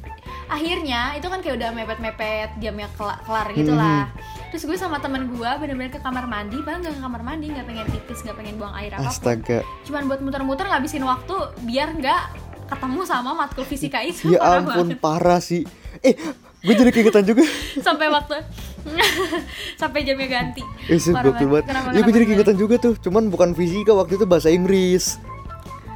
Akhirnya 0.46 1.14
itu 1.14 1.26
kan 1.30 1.42
kayak 1.46 1.62
udah 1.62 1.70
mepet-mepet 1.74 2.50
jamnya 2.58 2.90
kela- 2.98 3.22
kelar 3.22 3.48
gitu 3.54 3.78
lah. 3.78 4.10
Hmm. 4.10 4.50
Terus 4.50 4.66
gue 4.66 4.78
sama 4.78 4.98
temen 4.98 5.30
gue 5.30 5.50
bener-bener 5.62 5.94
ke 5.94 6.02
kamar 6.02 6.26
mandi, 6.26 6.58
padahal 6.66 6.82
nggak 6.82 6.96
ke 6.98 7.02
kamar 7.06 7.22
mandi, 7.22 7.46
nggak 7.54 7.66
pengen 7.70 7.86
pipis, 7.94 8.20
nggak 8.26 8.38
pengen 8.42 8.56
buang 8.58 8.74
air 8.74 8.92
apa 8.98 9.06
pun. 9.06 9.14
Astaga. 9.14 9.60
Cuman 9.86 10.02
buat 10.10 10.22
muter-muter 10.26 10.66
ngabisin 10.66 11.06
waktu 11.06 11.36
biar 11.62 11.94
nggak 11.94 12.22
ketemu 12.66 13.02
sama 13.06 13.38
matkul 13.38 13.66
fisika 13.70 14.02
itu. 14.02 14.34
Ya 14.34 14.42
parah 14.42 14.66
ampun, 14.66 14.88
banget. 14.90 14.98
parah 14.98 15.40
sih. 15.42 15.62
Eh, 16.02 16.18
gue 16.66 16.74
jadi 16.74 16.90
keingetan 16.90 17.22
juga. 17.22 17.46
sampai 17.86 18.10
waktu 18.10 18.42
sampai 19.82 20.02
jamnya 20.02 20.28
ganti. 20.28 20.62
Eh, 20.86 20.96
sih, 20.96 21.12
gokil 21.12 21.48
banget. 21.50 21.66
Kenapa- 21.68 21.92
Ya, 21.92 22.00
gue 22.00 22.12
jadi 22.12 22.26
keingetan 22.26 22.56
juga 22.56 22.76
tuh. 22.78 22.94
Cuman 22.96 23.28
bukan 23.28 23.52
fisika 23.52 23.92
waktu 23.92 24.16
itu 24.16 24.26
bahasa 24.26 24.48
Inggris. 24.48 25.18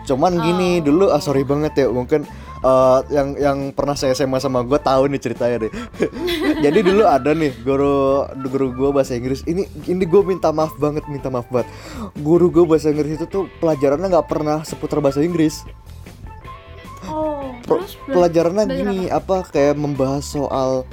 Cuman 0.04 0.36
gini, 0.36 0.82
Oh. 0.82 0.84
dulu 0.84 1.06
ah 1.08 1.20
sorry 1.20 1.44
banget 1.44 1.76
ya, 1.76 1.88
mungkin 1.88 2.26
eh, 2.60 3.00
yang 3.10 3.38
yang 3.38 3.58
pernah 3.72 3.94
saya 3.94 4.12
SMA 4.12 4.38
sama 4.38 4.60
gue 4.62 4.76
tahu 4.76 5.06
nih 5.08 5.22
ceritanya 5.22 5.58
deh. 5.62 5.72
jadi 6.66 6.80
dulu 6.82 7.06
ada 7.06 7.32
nih 7.32 7.54
guru 7.58 8.26
guru 8.44 8.68
gue 8.74 8.90
bahasa 8.92 9.14
Inggris. 9.14 9.46
Ini 9.46 9.64
ini 9.86 10.04
gue 10.04 10.22
minta 10.24 10.50
maaf 10.50 10.74
banget, 10.76 11.06
minta 11.06 11.30
maaf 11.30 11.46
banget. 11.48 11.70
Guru 12.16 12.50
gue 12.50 12.66
bahasa 12.66 12.90
Inggris 12.90 13.16
itu 13.16 13.26
tuh 13.26 13.46
pelajarannya 13.58 14.10
nggak 14.10 14.28
pernah 14.28 14.60
seputar 14.62 14.98
bahasa 14.98 15.22
Inggris. 15.22 15.62
Oh, 17.06 17.54
Pro- 17.64 17.80
terus 17.80 17.96
pelajarannya 18.04 18.66
gini 18.68 18.98
apa? 19.08 19.42
kayak 19.44 19.74
membahas 19.76 20.26
soal 20.26 20.84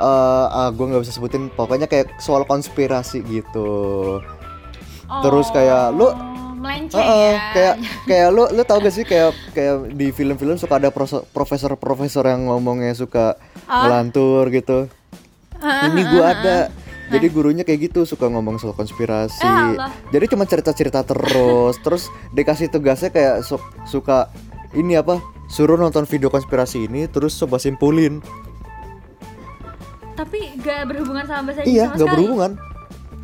eh 0.00 0.06
ah 0.50 0.68
gue 0.68 0.80
nggak 0.82 1.02
bisa 1.02 1.12
sebutin 1.12 1.48
pokoknya 1.50 1.84
kayak 1.84 2.16
soal 2.16 2.42
konspirasi 2.42 3.20
gitu. 3.22 4.18
Terus 5.20 5.50
kayak 5.50 5.92
lu- 5.92 6.10
Oh, 6.10 6.56
melenceng 6.58 7.00
Heeh, 7.00 7.32
ya. 7.32 7.40
kayak 7.52 7.74
kayak 8.10 8.28
lu 8.30 8.44
lu 8.46 8.62
tau 8.62 8.78
gak 8.78 8.92
sih 8.92 9.00
kayak 9.02 9.32
kayak 9.50 9.92
di 9.92 10.08
film-film 10.10 10.54
suka 10.54 10.76
ada 10.76 10.92
profesor-profesor 11.26 12.20
yang 12.22 12.44
ngomongnya 12.46 12.92
suka 12.92 13.40
Ah. 13.64 13.84
ngelantur 13.84 14.48
gitu. 14.50 14.88
Ini 15.58 16.02
gua 16.06 16.24
ada. 16.30 16.58
jadi 17.10 17.26
gurunya 17.26 17.64
kayak 17.64 17.90
gitu 17.90 18.04
suka 18.04 18.28
ngomong 18.28 18.56
soal 18.56 18.70
konspirasi. 18.70 19.42
Eh, 19.42 19.74
jadi 20.10 20.24
cuma 20.26 20.44
cerita-cerita 20.44 21.02
terus. 21.02 21.74
Terus 21.82 22.06
dikasih 22.30 22.68
tugasnya 22.68 23.10
kayak 23.10 23.42
su- 23.42 23.58
suka 23.82 24.30
ini 24.70 24.94
apa 24.94 25.18
suruh 25.46 25.74
nonton 25.74 26.04
video 26.04 26.28
konspirasi 26.28 26.86
ini 26.86 27.08
terus 27.08 27.34
coba 27.34 27.58
simpulin 27.58 28.22
tapi 30.20 30.52
gak 30.60 30.84
berhubungan 30.84 31.24
sama 31.24 31.42
bahasa 31.48 31.64
Inggris 31.64 31.72
iya 31.72 31.84
sama 31.88 31.96
nggak 31.96 32.04
sekali. 32.04 32.16
berhubungan. 32.20 32.52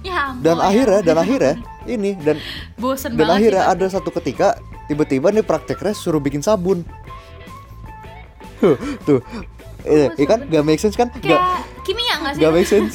Ya 0.06 0.16
ampun. 0.30 0.44
dan 0.46 0.56
akhirnya 0.62 1.00
dan 1.02 1.16
akhirnya 1.18 1.54
ini 1.84 2.10
dan 2.22 2.36
bosen 2.78 3.10
dan 3.18 3.26
akhirnya 3.26 3.64
sih, 3.66 3.72
ada 3.74 3.86
satu 3.90 4.10
ketika 4.14 4.54
tiba-tiba 4.86 5.34
nih 5.34 5.42
prakteknya 5.42 5.92
suruh 5.92 6.22
bikin 6.22 6.40
sabun. 6.40 6.86
Tuh 9.06 9.20
iya 9.86 10.26
kan? 10.26 10.40
gak 10.46 10.64
make 10.66 10.80
sense 10.82 10.98
kan? 10.98 11.10
Pak. 11.10 11.22
gak, 11.22 11.30
kayak 11.30 11.62
kimia 11.86 12.14
gak 12.22 12.32
sih? 12.34 12.40
gak 12.42 12.52
make 12.54 12.68
sense. 12.70 12.94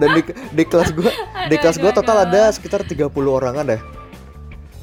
Dan 0.00 0.08
di, 0.18 0.22
di 0.32 0.64
kelas 0.66 0.90
gua 0.94 1.12
di 1.46 1.56
kelas 1.58 1.76
aduh, 1.78 1.94
total 1.94 2.16
ada 2.26 2.50
sekitar 2.50 2.82
30 2.82 3.10
orangan 3.12 3.66
deh. 3.66 3.82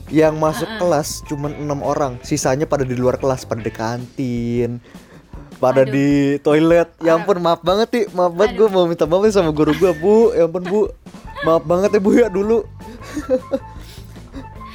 Yang 0.10 0.36
masuk 0.36 0.70
kelas 0.80 1.22
cuman 1.28 1.52
enam 1.58 1.80
orang. 1.84 2.18
Sisanya 2.26 2.66
pada 2.66 2.84
di 2.84 2.96
luar 2.96 3.20
kelas 3.20 3.44
pada 3.48 3.62
di 3.64 3.72
kantin 3.72 4.80
pada 5.60 5.84
Aduh. 5.84 5.94
di 5.94 6.08
toilet. 6.40 6.90
Ya 7.04 7.20
ampun 7.20 7.38
maaf 7.44 7.62
banget 7.62 7.88
sih 7.92 8.04
maaf 8.16 8.34
banget 8.34 8.58
gue 8.58 8.68
mau 8.72 8.88
minta 8.88 9.06
maaf 9.06 9.22
nih 9.28 9.34
sama 9.36 9.52
guru 9.52 9.76
gue 9.76 9.92
bu. 10.00 10.32
Ya 10.34 10.48
ampun 10.48 10.64
bu. 10.66 10.82
Maaf 11.46 11.64
banget 11.68 11.96
ya 11.96 12.00
bu 12.02 12.12
ya 12.16 12.28
dulu. 12.32 12.64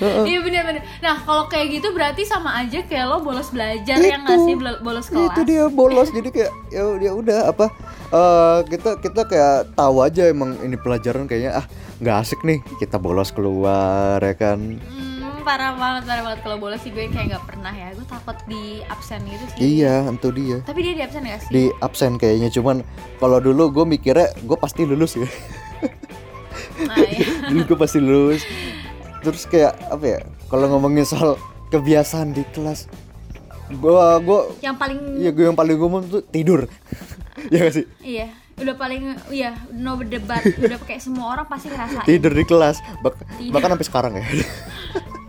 Iya 0.03 0.43
bener-bener 0.43 0.83
Nah 0.99 1.23
kalau 1.23 1.47
kayak 1.47 1.79
gitu 1.79 1.95
berarti 1.95 2.27
sama 2.27 2.51
aja 2.59 2.83
kayak 2.83 3.07
lo 3.07 3.23
bolos 3.23 3.55
belajar 3.55 3.95
Itu. 3.95 4.11
yang 4.11 4.27
nggak 4.27 4.41
sih? 4.43 4.55
Bel- 4.59 4.83
bolos 4.83 5.07
kelas 5.07 5.31
itu 5.31 5.41
dia 5.47 5.65
bolos. 5.71 6.09
Jadi 6.11 6.29
kayak 6.35 6.51
ya 6.75 6.83
ya 6.99 7.13
udah 7.15 7.39
apa 7.55 7.71
eh, 8.11 8.59
kita 8.75 8.99
kita 8.99 9.23
kayak 9.23 9.79
tahu 9.79 9.97
aja 10.03 10.27
emang 10.27 10.59
ini 10.67 10.75
pelajaran 10.75 11.31
kayaknya 11.31 11.63
ah 11.63 11.67
nggak 12.03 12.17
asik 12.27 12.43
nih 12.43 12.59
kita 12.83 12.99
bolos 12.99 13.31
keluar 13.31 14.19
ya 14.19 14.35
kan? 14.35 14.59
Hmm, 14.59 15.04
parah 15.45 15.73
banget, 15.73 16.03
parah 16.05 16.23
banget. 16.25 16.41
Kalau 16.41 16.57
bolos 16.57 16.81
sih 16.81 16.89
gue 16.89 17.07
kayak 17.07 17.27
nggak 17.31 17.45
pernah 17.45 17.71
ya. 17.71 17.93
Gue 17.93 18.03
takut 18.05 18.37
di 18.45 18.63
absen 18.87 19.21
gitu 19.23 19.45
sih. 19.53 19.59
Iya 19.79 20.09
itu 20.09 20.29
dia. 20.31 20.59
Tapi 20.65 20.81
dia 20.81 20.93
di 20.93 21.03
absen 21.03 21.23
gak 21.23 21.41
sih? 21.45 21.51
di 21.51 21.63
absen 21.79 22.13
kayaknya 22.17 22.49
cuman 22.51 22.81
kalau 23.17 23.39
dulu 23.39 23.71
gue 23.71 23.85
mikirnya 23.87 24.33
gue 24.41 24.57
pasti 24.57 24.83
lulus 24.83 25.15
ya. 25.15 25.29
Nah, 26.81 26.97
iya. 26.99 27.27
dulu 27.53 27.61
gue 27.67 27.79
pasti 27.79 27.99
lulus. 27.99 28.43
Terus 29.21 29.45
kayak 29.45 29.73
apa 29.89 30.05
ya 30.05 30.19
kalau 30.47 30.69
ngomongin 30.69 31.05
soal 31.05 31.37
kebiasaan 31.69 32.33
di 32.33 32.45
kelas 32.51 32.89
gue 33.67 33.97
gue 34.21 34.41
Yang 34.61 34.77
paling 34.77 34.99
ya 35.19 35.31
gue 35.31 35.45
yang 35.45 35.57
paling 35.57 35.77
umum 35.77 36.03
tuh 36.03 36.25
tidur. 36.25 36.65
Ya 37.45 37.61
gak 37.61 37.77
sih? 37.77 37.85
Iya, 38.01 38.33
udah 38.57 38.73
paling 38.73 39.21
iya 39.29 39.53
no 39.69 40.01
berdebat, 40.01 40.41
udah 40.57 40.81
kayak 40.81 41.05
semua 41.05 41.29
orang 41.29 41.45
pasti 41.45 41.69
ngerasain. 41.69 42.09
tidur 42.09 42.33
di 42.33 42.41
kelas. 42.43 42.81
Bak- 43.05 43.21
Tidur. 43.37 43.53
bahkan 43.53 43.77
sampai 43.77 43.85
sekarang 43.85 44.13
ya 44.17 44.25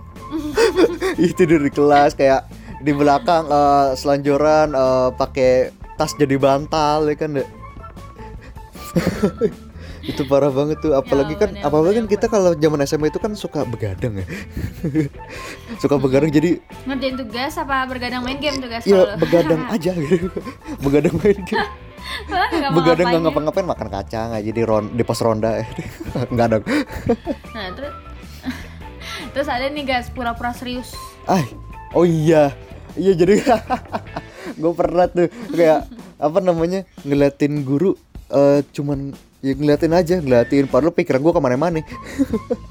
Ih, 1.15 1.32
tidur 1.36 1.62
di 1.62 1.72
kelas 1.72 2.15
kayak 2.15 2.48
di 2.84 2.91
belakang 2.91 3.48
eh, 3.50 3.88
selanjoran 3.98 4.76
eh, 4.76 5.10
pakai 5.15 5.72
tas 5.96 6.12
jadi 6.15 6.36
bantal 6.36 7.08
ya 7.08 7.15
kan 7.15 7.39
deh 7.39 7.48
itu 10.06 10.22
parah 10.30 10.54
banget 10.54 10.78
tuh 10.86 10.94
apalagi 10.94 11.34
kan 11.34 11.50
ampun, 11.50 11.62
ya 11.62 11.65
apalagi 11.65 11.98
kan 11.98 12.06
ya 12.06 12.12
kita 12.13 12.26
kalau 12.30 12.52
zaman 12.54 12.80
SMA 12.86 13.10
itu 13.10 13.18
kan 13.18 13.34
suka 13.34 13.65
begadang 13.65 14.22
ya. 14.22 14.26
Suka 15.82 15.98
begadang 15.98 16.30
jadi 16.30 16.62
Ngerjain 16.86 17.18
tugas 17.18 17.58
apa 17.58 17.89
bergadang 17.89 18.22
main 18.22 18.38
game 18.38 18.62
tugas 18.62 18.86
ya 18.86 19.18
begadang 19.18 19.65
aja 19.74 19.98
gitu. 19.98 20.30
Begadang 20.86 21.15
main 21.18 21.39
game. 21.41 21.70
Begadang 22.30 23.06
nggak 23.10 23.18
ngapain. 23.18 23.22
ngapa-ngapain 23.26 23.65
makan 23.65 23.88
kacang 23.89 24.30
aja 24.38 24.52
di 24.54 24.62
ron 24.62 24.94
di 24.94 25.02
pos 25.02 25.20
ronda 25.26 25.65
nggak 26.34 26.48
dong. 26.54 26.63
Nah, 27.58 27.68
terus 27.74 27.94
Terus 29.36 29.52
ada 29.52 29.67
nih 29.67 29.84
guys, 29.84 30.08
pura-pura 30.08 30.56
serius. 30.56 30.95
ah 31.28 31.43
oh 31.91 32.08
iya. 32.08 32.56
Iya 32.95 33.12
jadi 33.19 33.43
gue 34.63 34.71
pernah 34.71 35.12
tuh 35.12 35.28
kayak 35.52 35.91
apa 36.15 36.39
namanya 36.39 36.88
ngeliatin 37.04 37.67
guru 37.67 38.00
eh, 38.32 38.63
cuman 38.71 39.12
ya 39.43 39.52
ngeliatin 39.52 39.91
aja 39.91 40.15
ngeliatin 40.24 40.71
padahal 40.71 40.95
pikiran 40.95 41.19
gue 41.19 41.34
ke 41.36 41.41
mana-mana. 41.43 41.84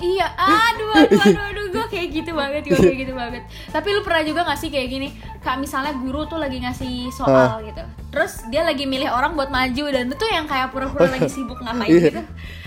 Iya, 0.00 0.26
aduh, 0.40 0.88
aduh, 0.96 1.20
aduh, 1.20 1.44
aduh, 1.52 1.63
gue 1.74 1.84
kayak 1.88 2.06
gitu 2.12 2.30
banget, 2.32 2.62
gue 2.64 2.78
kayak 2.78 2.98
gitu 3.00 3.12
banget. 3.12 3.42
Tapi 3.68 3.88
lu 3.90 4.00
pernah 4.00 4.22
juga 4.22 4.40
gak 4.44 4.56
sih 4.56 4.68
kayak 4.68 4.88
gini, 4.88 5.08
kak 5.38 5.56
misalnya 5.56 5.90
guru 5.96 6.22
tuh 6.24 6.36
lagi 6.36 6.58
ngasih 6.58 7.10
soal 7.10 7.60
gitu, 7.62 7.82
terus 8.08 8.46
dia 8.46 8.62
lagi 8.62 8.84
milih 8.84 9.08
orang 9.08 9.34
buat 9.34 9.48
maju 9.48 9.84
dan 9.88 10.06
itu 10.06 10.14
tuh 10.14 10.28
yang 10.28 10.44
kayak 10.44 10.70
pura-pura 10.70 11.10
lagi 11.10 11.26
sibuk 11.26 11.58
ngapain 11.58 11.90
Iya. 11.90 12.00
gitu, 12.08 12.20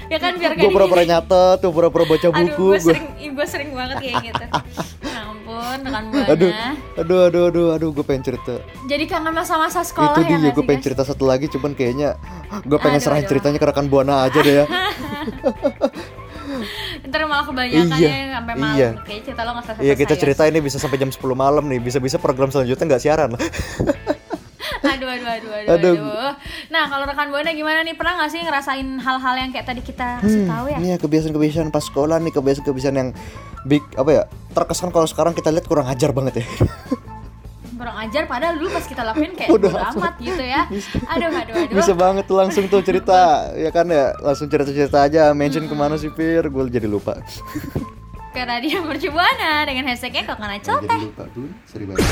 ya 0.08 0.18
kan 0.18 0.32
biar 0.36 0.52
gak 0.54 0.62
gue 0.62 0.70
pura-pura 0.70 1.04
nyata 1.04 1.44
tuh 1.58 1.70
pura-pura 1.70 2.04
baca 2.06 2.28
Aduh, 2.28 2.36
buku 2.46 2.60
gue 2.60 2.68
gue 2.70 2.80
sering, 2.84 3.08
gue 3.32 3.46
sering 3.46 3.70
banget 3.72 3.98
kayak 3.98 4.16
gitu. 4.26 4.44
Ya 5.02 5.20
ampun, 5.24 5.78
rekan 5.80 6.04
aduh 6.28 6.52
buana. 6.52 6.70
aduh 6.94 7.20
aduh 7.24 7.44
aduh 7.48 7.68
aduh 7.74 7.90
gue 7.90 8.04
pengen 8.04 8.24
cerita 8.24 8.60
Jadi 8.84 9.04
kangen 9.06 9.32
masa-masa 9.32 9.82
sekolah 9.82 10.14
itu 10.14 10.22
ya 10.28 10.38
dia 10.38 10.52
gue 10.52 10.62
pengen 10.62 10.84
cerita 10.84 11.02
satu 11.02 11.24
lagi 11.24 11.48
cuman 11.48 11.72
kayaknya 11.74 12.20
gue 12.62 12.78
pengen 12.78 13.00
Aduh, 13.00 13.06
serahin 13.06 13.24
aduh. 13.24 13.32
ceritanya 13.32 13.58
ke 13.58 13.66
rekan 13.66 13.88
buana 13.88 14.24
aja 14.24 14.40
deh 14.40 14.56
ya 14.58 14.66
Ntar 17.08 17.24
malah 17.24 17.44
kebanyakan 17.44 17.96
Iya, 17.96 18.10
ya 18.10 18.26
sampai 18.36 18.54
malam. 18.54 18.76
iya. 18.76 18.90
Kayak 19.00 19.22
cerita 19.24 19.42
lo 19.42 19.52
nggak 19.52 19.66
selesai. 19.66 19.82
Iya 19.82 19.94
kita 19.96 20.14
cerita 20.14 20.42
ini 20.44 20.60
bisa 20.60 20.78
sampai 20.78 20.98
jam 20.98 21.08
10 21.08 21.18
malam 21.34 21.64
nih 21.66 21.80
Bisa-bisa 21.80 22.18
program 22.18 22.50
selanjutnya 22.50 22.86
nggak 22.86 23.02
siaran 23.02 23.30
lah 23.32 23.42
aduh, 24.88 25.10
aduh, 25.10 25.30
aduh, 25.30 25.52
aduh, 25.52 25.74
Aduh. 25.74 25.94
aduh. 25.96 26.32
Nah, 26.68 26.84
kalau 26.86 27.06
rekan 27.06 27.28
buana 27.28 27.52
gimana 27.52 27.82
nih? 27.82 27.94
Pernah 27.94 28.14
nggak 28.18 28.30
sih 28.30 28.40
ngerasain 28.40 28.88
hal-hal 28.98 29.36
yang 29.36 29.50
kayak 29.50 29.66
tadi 29.66 29.82
kita 29.82 30.22
kasih 30.22 30.46
tahu 30.46 30.66
ya? 30.70 30.78
Iya 30.80 30.96
kebiasaan-kebiasaan 30.98 31.70
pas 31.70 31.84
sekolah 31.84 32.18
nih 32.20 32.32
Kebiasaan-kebiasaan 32.32 32.96
yang 32.96 33.10
big 33.64 33.84
apa 33.94 34.10
ya 34.12 34.24
Terkesan 34.52 34.90
kalau 34.90 35.06
sekarang 35.06 35.32
kita 35.32 35.50
lihat 35.50 35.66
kurang 35.66 35.88
ajar 35.88 36.12
banget 36.12 36.42
ya 36.42 36.46
Kurang 37.78 37.98
ajar 38.00 38.26
padahal 38.26 38.58
dulu 38.58 38.70
pas 38.70 38.84
kita 38.84 39.02
lakuin 39.04 39.32
kayak 39.32 39.50
Udah 39.50 39.70
bodo 39.70 39.90
amat 39.94 40.14
gitu 40.18 40.42
ya. 40.42 40.66
Aduh, 41.08 41.30
aduh, 41.30 41.54
aduh. 41.56 41.76
Bisa 41.78 41.94
banget 41.94 42.26
tuh 42.26 42.36
langsung 42.36 42.66
tuh 42.66 42.82
cerita 42.82 43.20
Ya 43.64 43.70
kan 43.70 43.86
ya 43.86 44.18
langsung 44.20 44.50
cerita-cerita 44.50 44.98
aja 45.00 45.30
Mention 45.32 45.64
Hmm. 45.64 45.72
ke 45.72 45.76
mana 45.78 45.96
sih 45.96 46.10
Fir 46.10 46.50
Gue 46.50 46.66
jadi 46.68 46.86
lupa 46.86 47.22
Ke 48.36 48.42
radio 48.42 48.82
mercubuana 48.82 49.62
dengan 49.64 49.86
hashtagnya 49.86 50.26
kokona 50.26 50.58
Jadi 50.58 50.66
celoteh. 50.66 51.00
lupa 51.06 51.24
banget 51.30 52.06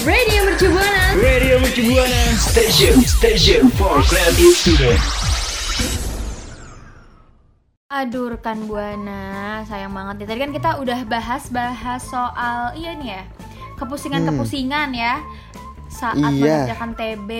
Radio 0.00 0.40
mercubuana. 0.42 1.02
Radio 1.14 1.60
Mercu 1.60 1.82
Buana 1.84 2.22
Station 2.34 2.96
Station 3.02 3.68
for 3.70 4.00
Creative 4.02 4.54
Student. 4.54 4.96
Aduh 7.90 8.30
rekan 8.30 8.64
buana, 8.64 9.20
sayang 9.66 9.90
banget 9.90 10.22
nih. 10.22 10.26
Tadi 10.26 10.38
kan 10.40 10.52
kita 10.54 10.70
udah 10.78 11.04
bahas-bahas 11.04 12.00
soal 12.00 12.72
iya 12.72 12.94
nih 12.94 13.12
ya, 13.12 13.22
kepusingan-kepusingan 13.80 14.92
ya 14.92 15.18
saat 15.90 16.14
Hmm. 16.14 16.30
Iya. 16.30 16.68
mengerjakan 16.70 16.90
TB. 16.94 17.30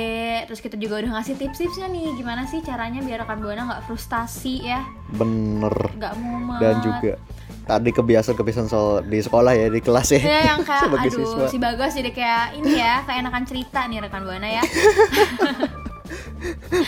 Terus 0.45 0.61
kita 0.61 0.75
juga 0.75 0.99
udah 0.99 1.11
ngasih 1.15 1.39
tips-tipsnya 1.39 1.87
nih, 1.87 2.19
gimana 2.19 2.43
sih 2.45 2.59
caranya 2.61 2.99
biar 2.99 3.23
rekan 3.23 3.39
buana 3.39 3.63
nggak 3.65 3.83
frustasi 3.87 4.67
ya, 4.67 4.83
Bener 5.09 5.71
nggak 5.95 6.13
mumet. 6.17 6.59
Dan 6.59 6.75
juga 6.81 7.15
Tadi 7.61 7.95
kebiasaan-kebiasaan 7.95 8.67
soal 8.67 9.07
di 9.07 9.23
sekolah 9.23 9.55
ya 9.55 9.71
Di 9.71 9.79
kelas 9.79 10.11
ya 10.11 10.19
Ya 10.19 10.41
yang 10.51 10.65
kayak 10.67 10.91
aduh 10.91 11.23
siswa 11.23 11.47
si 11.47 11.55
Bagas 11.55 11.95
jadi 11.95 12.11
kayak 12.11 12.59
ini 12.59 12.83
ya, 12.83 13.07
kayak 13.07 13.23
enakan 13.23 13.45
cerita 13.47 13.87
nih 13.87 14.03
rekan 14.03 14.27
buana 14.27 14.49
ya. 14.51 14.63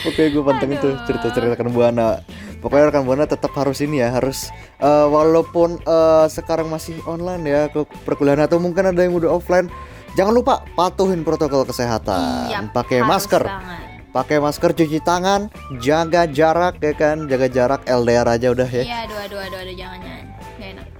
Oke, 0.02 0.32
gue 0.32 0.42
pantengin 0.42 0.80
tuh 0.80 0.96
cerita-cerita 1.04 1.54
rekan 1.54 1.70
buana. 1.70 2.18
Pokoknya 2.62 2.94
rekan 2.94 3.02
buana 3.02 3.26
tetap 3.26 3.50
harus 3.58 3.82
ini 3.82 3.98
ya, 3.98 4.14
harus 4.14 4.54
eh, 4.78 5.06
walaupun 5.10 5.82
eh, 5.82 6.26
sekarang 6.30 6.70
masih 6.70 6.94
online 7.10 7.42
ya 7.42 7.62
ke 7.66 7.82
perkuliahan 8.06 8.46
atau 8.46 8.62
mungkin 8.62 8.86
ada 8.86 9.02
yang 9.02 9.18
udah 9.18 9.34
offline, 9.34 9.66
jangan 10.14 10.30
lupa 10.30 10.62
patuhin 10.78 11.26
protokol 11.26 11.66
kesehatan. 11.66 12.54
Iya, 12.54 12.58
pakai 12.70 13.02
masker, 13.02 13.42
banget. 13.42 13.82
pakai 14.14 14.38
masker, 14.38 14.70
cuci 14.78 15.02
tangan, 15.02 15.50
jaga 15.82 16.30
jarak 16.30 16.78
ya 16.78 16.94
kan, 16.94 17.26
jaga 17.26 17.50
jarak 17.50 17.82
LDR 17.82 18.30
aja 18.30 18.54
udah 18.54 18.68
ya. 18.70 18.82
Iya, 18.86 18.96
aduh 19.10 19.18
aduh 19.26 19.40
aduh 19.42 19.58
aduh 19.66 19.74
jangan 19.74 19.98
jangan. 19.98 20.21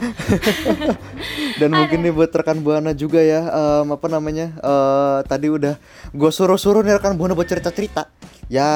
Dan 1.61 1.71
mungkin 1.71 1.99
nih 2.01 2.13
buat 2.13 2.31
rekan 2.31 2.61
buana 2.61 2.93
juga 2.93 3.21
ya, 3.21 3.41
em, 3.45 3.87
apa 3.89 4.07
namanya? 4.07 4.53
eh, 4.55 5.19
tadi 5.25 5.47
udah 5.47 5.75
gue 6.11 6.31
suruh-suruh 6.31 6.83
nih 6.83 6.97
rekan 6.97 7.15
buana 7.15 7.33
buat 7.33 7.47
cerita-cerita. 7.47 8.09
Ya 8.47 8.69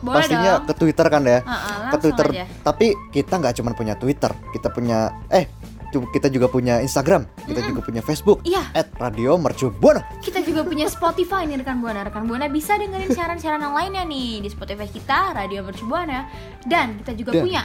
Boleh 0.00 0.24
pastinya 0.24 0.52
dong. 0.58 0.66
ke 0.66 0.72
Twitter 0.74 1.06
kan 1.06 1.22
ya. 1.22 1.40
Heeh, 1.40 1.44
ke 1.44 1.76
langsung 1.84 2.00
Twitter. 2.00 2.26
aja. 2.32 2.44
Tapi 2.62 2.86
kita 3.10 3.34
nggak 3.36 3.54
cuma 3.54 3.70
punya 3.72 3.94
Twitter, 3.94 4.32
kita 4.50 4.68
punya 4.68 4.98
eh 5.28 5.44
kita 5.88 6.28
juga 6.28 6.52
punya 6.52 6.84
Instagram, 6.84 7.24
kita 7.44 7.64
juga 7.64 7.80
punya 7.80 8.04
Facebook. 8.04 8.44
Iya. 8.44 8.60
At 8.76 8.92
Radio 9.00 9.40
Mercu 9.40 9.72
Buana. 9.72 10.04
Kita 10.20 10.44
juga 10.44 10.60
punya 10.60 10.84
Spotify 10.84 11.48
nih 11.48 11.60
rekan 11.60 11.80
buana. 11.80 12.04
Rekan 12.04 12.28
buana 12.28 12.44
bisa 12.46 12.76
dengerin 12.76 13.08
siaran-siaran 13.08 13.56
yang 13.58 13.72
lainnya 13.72 14.04
nih 14.04 14.44
di 14.44 14.48
Spotify 14.48 14.84
kita 14.84 15.32
Radio 15.32 15.64
Mercubuana 15.64 16.28
dan 16.64 17.00
kita 17.00 17.16
juga 17.16 17.30
Dan- 17.32 17.44
punya 17.44 17.60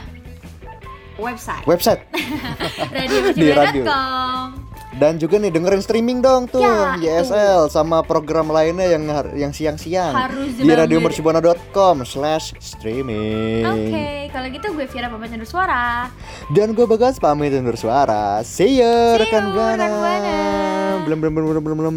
website 1.16 1.62
Website 1.64 2.00
radiomercubuana.com. 2.96 4.46
dan 4.94 5.18
juga 5.18 5.42
nih 5.42 5.50
dengerin 5.50 5.82
streaming 5.82 6.22
dong 6.22 6.46
tuh 6.46 6.62
Ya, 6.62 6.94
YSL 6.94 7.66
sama 7.66 8.00
program 8.00 8.46
lainnya 8.46 8.86
yang 8.86 9.02
yang 9.34 9.50
siang-siang 9.50 10.14
di 10.54 10.70
radiomercubuana.com 10.70 12.06
slash 12.06 12.54
streaming. 12.62 13.66
Oke, 13.66 14.30
kalau 14.30 14.46
gitu 14.46 14.70
gue 14.70 14.86
Vira 14.86 15.10
pamit 15.10 15.34
undur 15.34 15.50
suara. 15.50 16.06
Dan 16.54 16.78
gue 16.78 16.86
Bagas 16.86 17.18
pamit 17.18 17.50
undur 17.50 17.74
suara. 17.74 18.38
See 18.46 18.78
See 18.78 18.78
ya 18.78 19.18
rekan 19.18 19.50
you, 19.50 19.54
buana. 19.58 19.90
Belum 21.02 21.18
belum 21.18 21.32
belum 21.34 21.46
belum 21.50 21.62
belum. 21.62 21.76
belum. 21.82 21.96